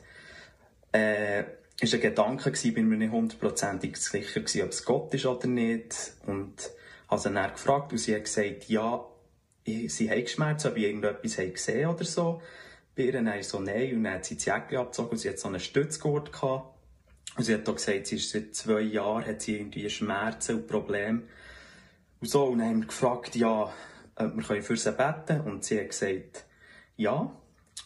Äh, 0.92 1.44
ist 1.80 1.94
ein 1.94 2.00
Gedanke 2.00 2.50
gewesen, 2.50 2.74
bin 2.74 2.88
mir 2.88 2.96
nicht 2.96 3.12
hundertprozentig 3.12 3.96
sicher 3.96 4.40
gewesen, 4.40 4.62
ob 4.62 4.70
es 4.70 4.84
Gott 4.84 5.14
ist 5.14 5.26
oder 5.26 5.46
nicht. 5.46 6.12
Und 6.26 6.70
habe 7.08 7.20
sie 7.20 7.32
dann 7.32 7.52
gefragt 7.52 7.92
und 7.92 7.98
sie 7.98 8.14
hat 8.14 8.24
gesagt, 8.24 8.68
ja, 8.68 9.04
sie 9.64 10.10
hat 10.10 10.30
Schmerzen, 10.30 10.68
ob 10.68 10.76
ich 10.76 10.84
irgendetwas 10.84 11.36
gesehen 11.36 11.88
oder 11.88 12.04
so. 12.04 12.42
Bei 12.94 13.04
ihr 13.04 13.12
dann 13.12 13.42
so, 13.42 13.60
nein. 13.60 13.96
Und 13.96 14.04
dann 14.04 14.14
hat 14.14 14.24
sie 14.24 14.36
die 14.36 14.44
Jacke 14.44 14.78
abgezogen 14.78 15.12
und 15.12 15.18
sie 15.18 15.28
hat 15.28 15.38
so 15.38 15.48
einen 15.48 15.60
Stützgurt 15.60 16.32
gehabt. 16.32 16.78
Und 17.36 17.44
sie 17.44 17.54
hat 17.54 17.68
auch 17.68 17.74
gesagt, 17.74 18.06
sie 18.06 18.16
ist 18.16 18.30
seit 18.30 18.54
zwei 18.54 18.80
Jahren, 18.80 19.24
hat 19.24 19.40
sie 19.40 19.56
irgendwie 19.56 19.88
Schmerzen 19.88 20.56
und 20.56 20.66
Probleme. 20.66 21.22
Und 22.20 22.28
so, 22.28 22.44
und 22.44 22.58
dann 22.58 22.68
haben 22.68 22.80
wir 22.80 22.86
gefragt, 22.86 23.34
ja, 23.34 23.72
ob 24.16 24.36
wir 24.36 24.62
für 24.62 24.76
sie 24.76 24.92
beten 24.92 25.24
können. 25.26 25.40
Und 25.40 25.64
sie 25.64 25.80
hat 25.80 25.88
gesagt, 25.88 26.44
ja. 26.96 27.34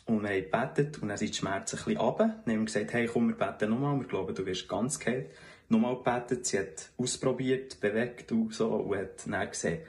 Und 0.06 0.22
wir 0.22 0.28
haben 0.28 0.74
gebetet 0.74 1.02
und 1.02 1.08
dann 1.08 1.16
sind 1.16 1.30
die 1.30 1.38
Schmerzen 1.38 1.76
ein 1.76 1.84
bisschen 1.84 2.00
runter. 2.00 2.42
Dann 2.44 2.54
haben 2.54 2.60
wir 2.60 2.64
gesagt, 2.66 2.92
hey, 2.92 3.06
komm, 3.06 3.28
wir 3.28 3.36
beten 3.36 3.70
nochmal. 3.70 3.98
Wir 3.98 4.06
glauben, 4.06 4.34
du 4.34 4.44
wirst 4.46 4.68
ganz 4.68 4.98
geheilt. 4.98 5.30
Nochmal 5.68 5.96
gebetet. 5.96 6.46
Sie 6.46 6.58
hat 6.58 6.90
ausprobiert, 6.96 7.80
bewegt 7.80 8.32
und 8.32 8.52
so. 8.52 8.68
Und 8.68 8.98
hat 8.98 9.26
dann 9.26 9.48
gesehen, 9.48 9.80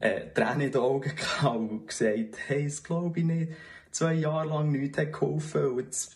äh, 0.00 0.32
Tränen 0.32 0.62
in 0.62 0.72
den 0.72 0.80
Augen 0.80 1.14
gehabt 1.16 1.56
und 1.56 1.86
gesagt, 1.86 2.36
hey, 2.46 2.64
das 2.64 2.82
glaube 2.82 3.18
ich 3.18 3.24
nicht. 3.24 3.52
Zwei 3.92 4.14
Jahre 4.14 4.48
lang 4.48 4.72
nichts 4.72 4.98
hat 4.98 5.12
geholfen 5.12 5.66
und 5.66 6.08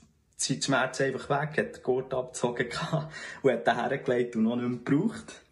die 0.48 0.62
Schmerzen 0.62 1.04
einfach 1.04 1.30
weg, 1.30 1.58
hat 1.58 1.76
den 1.76 1.82
Gurt 1.82 2.12
abgezogen 2.12 2.66
und 3.42 3.52
hat 3.52 3.66
den 3.66 3.74
hergelegt 3.76 4.36
und 4.36 4.42
noch 4.42 4.56
nicht 4.56 4.68
mehr 4.68 4.78
gebraucht. 4.78 5.42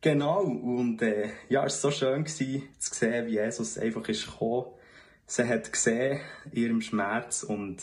Genau, 0.00 0.40
und 0.42 1.00
äh, 1.02 1.28
ja, 1.48 1.64
es 1.64 1.84
war 1.84 1.92
so 1.92 1.96
schön 1.96 2.24
gewesen, 2.24 2.68
zu 2.78 2.94
sehen, 2.94 3.26
wie 3.26 3.34
Jesus 3.34 3.78
einfach 3.78 4.08
ist 4.08 4.26
gekommen 4.26 4.66
sie 5.30 5.48
hat 5.48 5.72
gesehen, 5.72 6.20
ihrem 6.52 6.82
Schmerz 6.82 7.44
und 7.44 7.82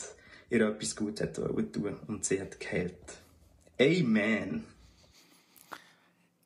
ihr 0.50 0.68
etwas 0.68 0.94
Gutes 0.94 1.32
tun 1.32 1.96
und 2.06 2.24
sie 2.24 2.40
hat 2.40 2.60
geheilt. 2.60 2.94
Amen. 3.80 4.64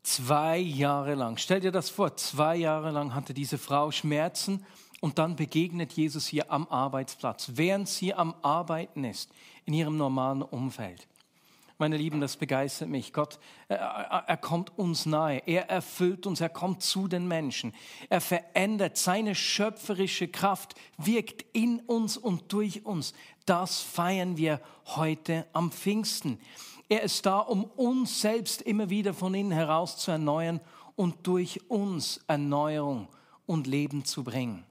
Zwei 0.05 0.59
Jahre 0.59 1.15
lang, 1.15 1.39
stell 1.39 1.61
dir 1.61 1.73
das 1.73 1.91
vor, 1.91 2.17
zwei 2.17 2.57
Jahre 2.57 2.91
lang 2.91 3.15
hatte 3.15 3.35
diese 3.35 3.59
Frau 3.59 3.91
Schmerzen 3.91 4.65
und 5.03 5.19
dann 5.19 5.35
begegnet 5.35 5.93
Jesus 5.95 6.33
ihr 6.33 6.51
am 6.53 6.69
Arbeitsplatz, 6.69 7.51
während 7.57 7.89
sie 7.89 8.15
am 8.15 8.37
Arbeiten 8.41 9.03
ist, 9.03 9.33
in 9.65 9.75
ihrem 9.75 9.97
normalen 9.97 10.43
Umfeld. 10.43 11.09
Meine 11.77 11.97
Lieben, 11.97 12.21
das 12.21 12.37
begeistert 12.37 12.89
mich. 12.89 13.13
Gott, 13.13 13.41
er, 13.67 13.79
er, 14.29 14.37
kommt 14.37 14.79
uns 14.79 15.05
nahe. 15.05 15.43
Er 15.47 15.69
erfüllt 15.69 16.29
uns. 16.29 16.41
Er 16.41 16.51
kommt 16.51 16.85
zu 16.85 17.09
den 17.09 17.27
Menschen. 17.27 17.75
Er 18.11 18.21
verändert. 18.21 18.97
Seine 18.97 19.35
schöpferische 19.35 20.29
Kraft 20.29 20.77
wirkt 20.99 21.45
in 21.53 21.81
uns 21.81 22.17
und 22.17 22.53
durch 22.53 22.87
uns. 22.87 23.13
Das 23.45 23.81
feiern 23.81 24.37
wir 24.37 24.61
heute 24.87 25.49
am 25.53 25.73
Pfingsten. 25.73 26.39
Er 26.89 27.03
ist 27.03 27.27
da, 27.27 27.39
um 27.39 27.65
uns 27.65 28.21
selbst 28.21 28.63
immer 28.63 28.89
wieder 28.89 29.15
von 29.15 29.35
innen 29.35 29.51
heraus 29.51 29.97
zu 29.97 30.13
erneuern 30.13 30.61
und 30.95 31.27
durch 31.27 31.69
uns 31.69 32.21
Erneuerung 32.29 33.09
und 33.47 33.67
Leben 33.67 34.05
zu 34.05 34.23
bringen. 34.23 34.65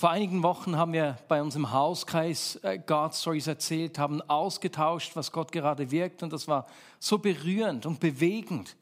Vor 0.00 0.08
einigen 0.08 0.42
Wochen 0.42 0.78
haben 0.78 0.94
wir 0.94 1.18
bei 1.28 1.42
uns 1.42 1.56
im 1.56 1.72
Hauskreis 1.72 2.56
äh, 2.62 2.78
God 2.78 3.14
Stories 3.14 3.46
erzählt, 3.46 3.98
haben 3.98 4.22
ausgetauscht, 4.22 5.14
was 5.14 5.30
Gott 5.30 5.52
gerade 5.52 5.90
wirkt 5.90 6.22
und 6.22 6.32
das 6.32 6.48
war 6.48 6.66
so 6.98 7.18
berührend 7.18 7.84
und 7.84 8.00
bewegend. 8.00 8.76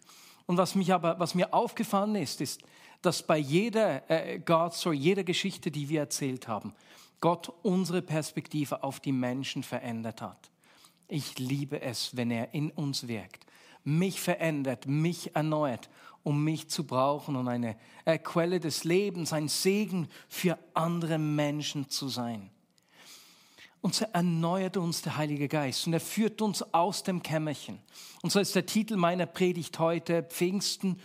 Und 0.46 0.58
was 0.58 0.76
mich 0.76 0.92
aber, 0.92 1.18
was 1.18 1.34
mir 1.34 1.52
aufgefallen 1.52 2.14
ist, 2.14 2.40
ist, 2.40 2.62
dass 3.02 3.24
bei 3.24 3.36
jeder 3.36 4.08
äh, 4.08 4.38
God 4.38 4.74
Story, 4.74 4.96
jeder 4.96 5.24
Geschichte, 5.24 5.72
die 5.72 5.88
wir 5.88 6.02
erzählt 6.02 6.46
haben, 6.46 6.72
Gott 7.20 7.52
unsere 7.64 8.00
Perspektive 8.00 8.84
auf 8.84 9.00
die 9.00 9.10
Menschen 9.10 9.64
verändert 9.64 10.22
hat. 10.22 10.52
Ich 11.08 11.36
liebe 11.40 11.82
es, 11.82 12.16
wenn 12.16 12.30
er 12.30 12.54
in 12.54 12.70
uns 12.70 13.08
wirkt, 13.08 13.44
mich 13.84 14.20
verändert, 14.20 14.86
mich 14.86 15.34
erneuert 15.34 15.88
um 16.28 16.44
mich 16.44 16.68
zu 16.68 16.84
brauchen 16.84 17.36
und 17.36 17.48
eine 17.48 17.76
Quelle 18.22 18.60
des 18.60 18.84
Lebens, 18.84 19.32
ein 19.32 19.48
Segen 19.48 20.08
für 20.28 20.58
andere 20.74 21.16
Menschen 21.16 21.88
zu 21.88 22.08
sein. 22.08 22.50
Und 23.80 23.94
so 23.94 24.04
erneuert 24.12 24.76
uns 24.76 25.00
der 25.00 25.16
Heilige 25.16 25.48
Geist 25.48 25.86
und 25.86 25.94
er 25.94 26.00
führt 26.00 26.42
uns 26.42 26.62
aus 26.74 27.02
dem 27.02 27.22
Kämmerchen. 27.22 27.78
Und 28.20 28.30
so 28.30 28.40
ist 28.40 28.54
der 28.54 28.66
Titel 28.66 28.96
meiner 28.96 29.24
Predigt 29.24 29.78
heute 29.78 30.22
Pfingsten, 30.24 31.00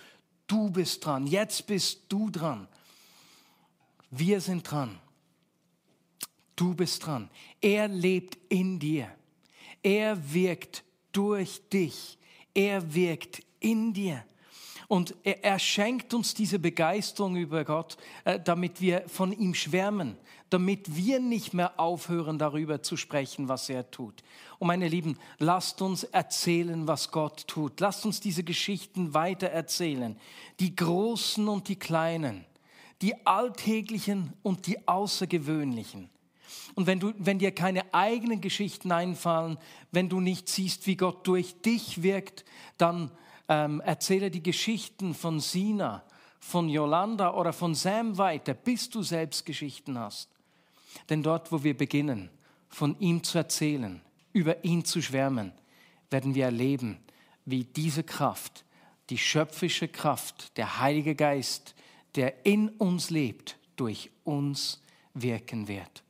du 0.47 0.69
bist 0.71 1.05
dran, 1.05 1.25
jetzt 1.25 1.67
bist 1.67 2.01
du 2.09 2.29
dran. 2.29 2.67
Wir 4.09 4.41
sind 4.41 4.69
dran. 4.69 4.99
Du 6.57 6.75
bist 6.75 7.05
dran. 7.05 7.29
Er 7.61 7.87
lebt 7.87 8.37
in 8.49 8.77
dir. 8.77 9.07
Er 9.81 10.33
wirkt 10.33 10.83
durch 11.13 11.61
dich. 11.69 12.17
Er 12.53 12.93
wirkt 12.93 13.41
in 13.59 13.93
dir. 13.93 14.23
Und 14.87 15.15
er, 15.23 15.43
er 15.43 15.59
schenkt 15.59 16.13
uns 16.13 16.33
diese 16.33 16.59
Begeisterung 16.59 17.35
über 17.35 17.63
Gott, 17.63 17.97
äh, 18.25 18.39
damit 18.39 18.81
wir 18.81 19.03
von 19.07 19.31
ihm 19.31 19.53
schwärmen, 19.53 20.17
damit 20.49 20.95
wir 20.95 21.19
nicht 21.19 21.53
mehr 21.53 21.79
aufhören, 21.79 22.37
darüber 22.37 22.83
zu 22.83 22.95
sprechen, 22.95 23.47
was 23.47 23.69
er 23.69 23.89
tut. 23.89 24.23
Und 24.59 24.67
meine 24.67 24.87
Lieben, 24.87 25.17
lasst 25.39 25.81
uns 25.81 26.03
erzählen, 26.03 26.87
was 26.87 27.11
Gott 27.11 27.47
tut. 27.47 27.79
Lasst 27.79 28.05
uns 28.05 28.19
diese 28.19 28.43
Geschichten 28.43 29.13
weiter 29.13 29.47
erzählen. 29.47 30.15
Die 30.59 30.75
großen 30.75 31.47
und 31.47 31.69
die 31.69 31.77
kleinen, 31.77 32.45
die 33.01 33.25
alltäglichen 33.25 34.33
und 34.43 34.67
die 34.67 34.87
außergewöhnlichen. 34.87 36.12
Und 36.75 36.87
wenn, 36.87 36.99
du, 36.99 37.13
wenn 37.17 37.39
dir 37.39 37.51
keine 37.51 37.93
eigenen 37.93 38.41
Geschichten 38.41 38.91
einfallen, 38.91 39.57
wenn 39.91 40.09
du 40.09 40.19
nicht 40.19 40.49
siehst, 40.49 40.87
wie 40.87 40.95
Gott 40.95 41.27
durch 41.27 41.61
dich 41.61 42.01
wirkt, 42.03 42.45
dann 42.77 43.11
ähm, 43.47 43.81
erzähle 43.81 44.31
die 44.31 44.43
Geschichten 44.43 45.13
von 45.13 45.39
Sina, 45.39 46.03
von 46.39 46.69
Yolanda 46.69 47.33
oder 47.33 47.53
von 47.53 47.75
Sam 47.75 48.17
weiter, 48.17 48.53
bis 48.53 48.89
du 48.89 49.03
selbst 49.03 49.45
Geschichten 49.45 49.97
hast. 49.97 50.29
Denn 51.09 51.23
dort, 51.23 51.51
wo 51.51 51.63
wir 51.63 51.77
beginnen, 51.77 52.29
von 52.69 52.99
ihm 52.99 53.23
zu 53.23 53.37
erzählen, 53.37 54.01
über 54.33 54.63
ihn 54.63 54.83
zu 54.83 55.01
schwärmen, 55.01 55.53
werden 56.09 56.35
wir 56.35 56.45
erleben, 56.45 56.97
wie 57.45 57.63
diese 57.63 58.03
Kraft, 58.03 58.65
die 59.09 59.17
schöpfische 59.17 59.87
Kraft, 59.87 60.57
der 60.57 60.79
Heilige 60.79 61.15
Geist, 61.15 61.75
der 62.15 62.45
in 62.45 62.69
uns 62.69 63.09
lebt, 63.09 63.57
durch 63.75 64.11
uns 64.23 64.81
wirken 65.13 65.67
wird. 65.67 66.02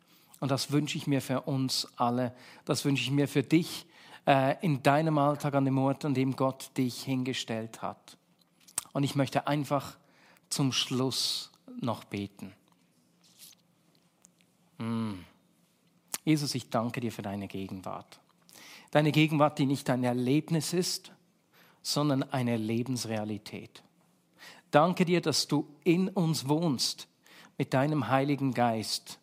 Und 0.43 0.49
das 0.49 0.73
wünsche 0.73 0.97
ich 0.97 1.07
mir 1.07 1.21
für 1.21 1.39
uns 1.39 1.87
alle, 1.95 2.35
das 2.65 2.83
wünsche 2.83 3.01
ich 3.01 3.11
mir 3.11 3.29
für 3.29 3.43
dich, 3.43 3.85
äh, 4.27 4.57
in 4.59 4.83
deinem 4.83 5.17
Alltag 5.17 5.53
an 5.55 5.63
dem 5.63 5.77
Ort, 5.77 6.03
an 6.03 6.13
dem 6.13 6.35
Gott 6.35 6.69
dich 6.75 7.01
hingestellt 7.01 7.81
hat. 7.81 8.17
Und 8.91 9.03
ich 9.03 9.15
möchte 9.15 9.47
einfach 9.47 9.95
zum 10.49 10.73
Schluss 10.73 11.49
noch 11.79 12.03
beten. 12.03 12.51
Mm. 14.79 15.13
Jesus, 16.25 16.53
ich 16.55 16.69
danke 16.69 16.99
dir 16.99 17.13
für 17.13 17.21
deine 17.21 17.47
Gegenwart. 17.47 18.19
Deine 18.91 19.13
Gegenwart, 19.13 19.59
die 19.59 19.65
nicht 19.65 19.89
ein 19.89 20.03
Erlebnis 20.03 20.73
ist, 20.73 21.13
sondern 21.81 22.21
eine 22.21 22.57
Lebensrealität. 22.57 23.81
Danke 24.71 25.05
dir, 25.05 25.21
dass 25.21 25.47
du 25.47 25.73
in 25.85 26.09
uns 26.09 26.49
wohnst 26.49 27.07
mit 27.57 27.73
deinem 27.73 28.09
Heiligen 28.09 28.53
Geist, 28.53 29.19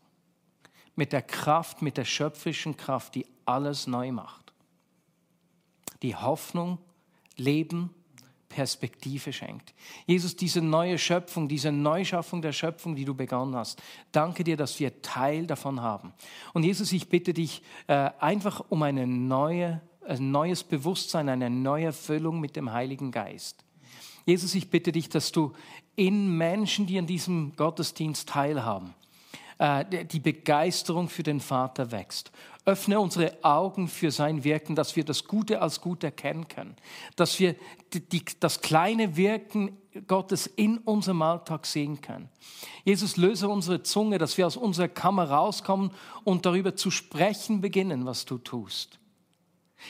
mit 1.00 1.14
der 1.14 1.22
Kraft, 1.22 1.80
mit 1.80 1.96
der 1.96 2.04
schöpfischen 2.04 2.76
Kraft, 2.76 3.14
die 3.14 3.24
alles 3.46 3.86
neu 3.86 4.12
macht. 4.12 4.52
Die 6.02 6.14
Hoffnung, 6.14 6.76
Leben, 7.38 7.88
Perspektive 8.50 9.32
schenkt. 9.32 9.72
Jesus, 10.04 10.36
diese 10.36 10.60
neue 10.60 10.98
Schöpfung, 10.98 11.48
diese 11.48 11.72
Neuschaffung 11.72 12.42
der 12.42 12.52
Schöpfung, 12.52 12.96
die 12.96 13.06
du 13.06 13.14
begonnen 13.14 13.56
hast, 13.56 13.82
danke 14.12 14.44
dir, 14.44 14.58
dass 14.58 14.78
wir 14.78 15.00
Teil 15.00 15.46
davon 15.46 15.80
haben. 15.80 16.12
Und 16.52 16.64
Jesus, 16.64 16.92
ich 16.92 17.08
bitte 17.08 17.32
dich 17.32 17.62
äh, 17.86 18.10
einfach 18.18 18.62
um 18.68 18.82
eine 18.82 19.06
neue, 19.06 19.80
ein 20.06 20.30
neues 20.30 20.62
Bewusstsein, 20.62 21.30
eine 21.30 21.48
neue 21.48 21.86
Erfüllung 21.86 22.40
mit 22.40 22.56
dem 22.56 22.74
Heiligen 22.74 23.10
Geist. 23.10 23.64
Jesus, 24.26 24.54
ich 24.54 24.68
bitte 24.68 24.92
dich, 24.92 25.08
dass 25.08 25.32
du 25.32 25.54
in 25.96 26.36
Menschen, 26.36 26.86
die 26.86 26.98
an 26.98 27.06
diesem 27.06 27.56
Gottesdienst 27.56 28.28
teilhaben, 28.28 28.92
die 29.60 30.20
Begeisterung 30.20 31.08
für 31.08 31.22
den 31.22 31.40
Vater 31.40 31.90
wächst. 31.90 32.32
Öffne 32.64 33.00
unsere 33.00 33.42
Augen 33.42 33.88
für 33.88 34.10
sein 34.10 34.44
Wirken, 34.44 34.74
dass 34.74 34.94
wir 34.96 35.04
das 35.04 35.24
Gute 35.24 35.60
als 35.60 35.80
gut 35.80 36.04
erkennen 36.04 36.46
können, 36.46 36.76
dass 37.16 37.40
wir 37.40 37.56
die, 37.92 38.24
das 38.38 38.60
kleine 38.60 39.16
Wirken 39.16 39.76
Gottes 40.06 40.46
in 40.46 40.78
unserem 40.78 41.22
Alltag 41.22 41.66
sehen 41.66 42.00
können. 42.00 42.28
Jesus, 42.84 43.16
löse 43.16 43.48
unsere 43.48 43.82
Zunge, 43.82 44.18
dass 44.18 44.38
wir 44.38 44.46
aus 44.46 44.56
unserer 44.56 44.88
Kammer 44.88 45.30
rauskommen 45.30 45.90
und 46.22 46.46
darüber 46.46 46.76
zu 46.76 46.90
sprechen 46.90 47.60
beginnen, 47.60 48.06
was 48.06 48.24
du 48.24 48.38
tust. 48.38 48.99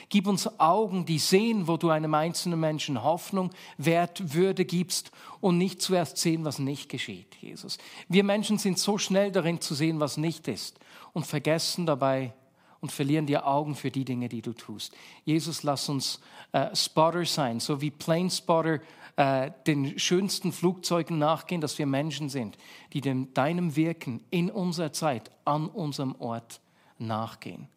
Gib 0.09 0.26
uns 0.26 0.61
Augen, 0.61 1.05
die 1.05 1.18
sehen, 1.18 1.68
wo 1.68 1.76
du 1.76 1.90
einem 1.90 2.14
einzelnen 2.14 2.61
Menschen 2.61 3.03
Hoffnung, 3.03 3.50
Wert, 3.79 4.35
Würde 4.35 4.64
gibst 4.64 5.11
und 5.40 5.59
nicht 5.59 5.83
zuerst 5.83 6.18
sehen, 6.18 6.44
was 6.44 6.59
nicht 6.59 6.88
geschieht, 6.88 7.37
Jesus. 7.40 7.79
Wir 8.09 8.24
Menschen 8.24 8.59
sind 8.59 8.79
so 8.79 8.98
schnell 8.98 9.31
darin 9.33 9.61
zu 9.61 9.74
sehen, 9.74 10.00
was 10.00 10.16
nicht 10.16 10.48
ist 10.48 10.79
und 11.12 11.26
vergessen 11.26 11.87
dabei 11.87 12.33
und 12.81 12.92
verlieren 12.92 13.26
die 13.26 13.38
Augen 13.38 13.74
für 13.74 13.90
die 13.90 14.05
Dinge, 14.05 14.29
die 14.29 14.42
du 14.42 14.53
tust. 14.53 14.94
Jesus, 15.24 15.62
lass 15.62 15.88
uns 15.88 16.20
äh, 16.53 16.74
Spotter 16.74 17.24
sein, 17.24 17.61
so 17.61 17.81
wie 17.81 17.90
Plane 17.90 18.31
Spotter 18.31 18.81
äh, 19.16 19.50
den 19.66 19.98
schönsten 19.98 20.53
Flugzeugen 20.53 21.18
nachgehen, 21.18 21.61
dass 21.61 21.79
wir 21.79 21.87
Menschen 21.87 22.29
sind, 22.29 22.57
die 22.92 23.00
dem, 23.00 23.33
deinem 23.35 23.76
Wirken 23.76 24.24
in 24.31 24.50
unserer 24.50 24.92
Zeit 24.92 25.31
an 25.44 25.66
unserem 25.66 26.14
Ort 26.18 26.61
nachgehen 26.98 27.68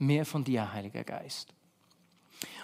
mehr 0.00 0.26
von 0.26 0.44
dir, 0.44 0.72
Heiliger 0.72 1.04
Geist. 1.04 1.52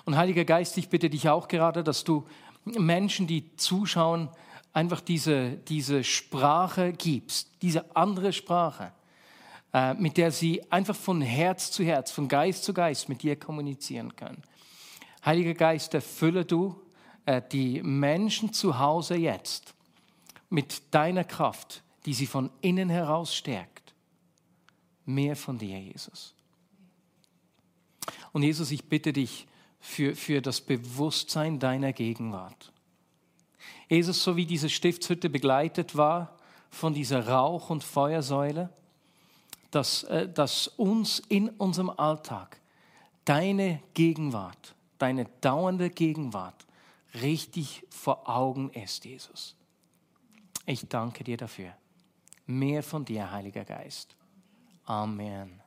Und 0.05 0.17
Heiliger 0.17 0.45
Geist, 0.45 0.77
ich 0.79 0.89
bitte 0.89 1.11
dich 1.11 1.29
auch 1.29 1.49
gerade, 1.49 1.85
dass 1.85 2.05
du 2.05 2.27
Menschen, 2.65 3.27
die 3.27 3.55
zuschauen, 3.57 4.29
einfach 4.73 5.01
diese, 5.01 5.53
diese 5.69 6.05
Sprache 6.05 6.93
gibst, 6.93 7.51
diese 7.63 7.97
andere 7.97 8.33
Sprache, 8.33 8.93
äh, 9.73 9.95
mit 9.95 10.17
der 10.17 10.31
sie 10.31 10.71
einfach 10.71 10.97
von 10.97 11.21
Herz 11.21 11.71
zu 11.71 11.85
Herz, 11.85 12.11
von 12.11 12.29
Geist 12.29 12.65
zu 12.65 12.75
Geist 12.75 13.09
mit 13.09 13.23
dir 13.23 13.37
kommunizieren 13.37 14.15
können. 14.17 14.43
Heiliger 15.25 15.55
Geist, 15.55 15.95
erfülle 15.95 16.45
du 16.45 16.81
äh, 17.25 17.43
die 17.53 17.83
Menschen 17.83 18.53
zu 18.53 18.79
Hause 18.79 19.17
jetzt 19.17 19.75
mit 20.51 20.95
deiner 20.95 21.25
Kraft, 21.25 21.83
die 22.05 22.15
sie 22.15 22.27
von 22.27 22.51
innen 22.61 22.89
heraus 22.89 23.35
stärkt. 23.35 23.95
Mehr 25.05 25.37
von 25.37 25.59
dir, 25.59 25.79
Jesus. 25.81 26.36
Und 28.37 28.43
Jesus, 28.43 28.71
ich 28.71 28.85
bitte 28.85 29.15
dich 29.15 29.47
für, 29.81 30.15
für 30.15 30.43
das 30.43 30.61
Bewusstsein 30.61 31.59
deiner 31.59 31.95
Gegenwart. 31.95 32.71
Jesus, 33.89 34.23
so 34.23 34.37
wie 34.37 34.45
diese 34.45 34.69
Stiftshütte 34.69 35.31
begleitet 35.31 35.97
war 35.97 36.37
von 36.69 36.93
dieser 36.93 37.29
Rauch- 37.29 37.71
und 37.71 37.83
Feuersäule, 37.83 38.69
dass, 39.71 40.03
äh, 40.03 40.29
dass 40.29 40.69
uns 40.69 41.21
in 41.31 41.49
unserem 41.49 41.89
Alltag 41.89 42.61
deine 43.25 43.83
Gegenwart, 43.95 44.75
deine 44.99 45.25
dauernde 45.41 45.89
Gegenwart 45.89 46.67
richtig 47.15 47.85
vor 47.89 48.29
Augen 48.29 48.69
ist, 48.69 49.07
Jesus. 49.07 49.57
Ich 50.67 50.87
danke 50.87 51.25
dir 51.25 51.39
dafür. 51.39 51.73
Mehr 52.45 52.83
von 52.83 53.03
dir, 53.03 53.31
Heiliger 53.31 53.65
Geist. 53.65 54.15
Amen. 54.85 55.63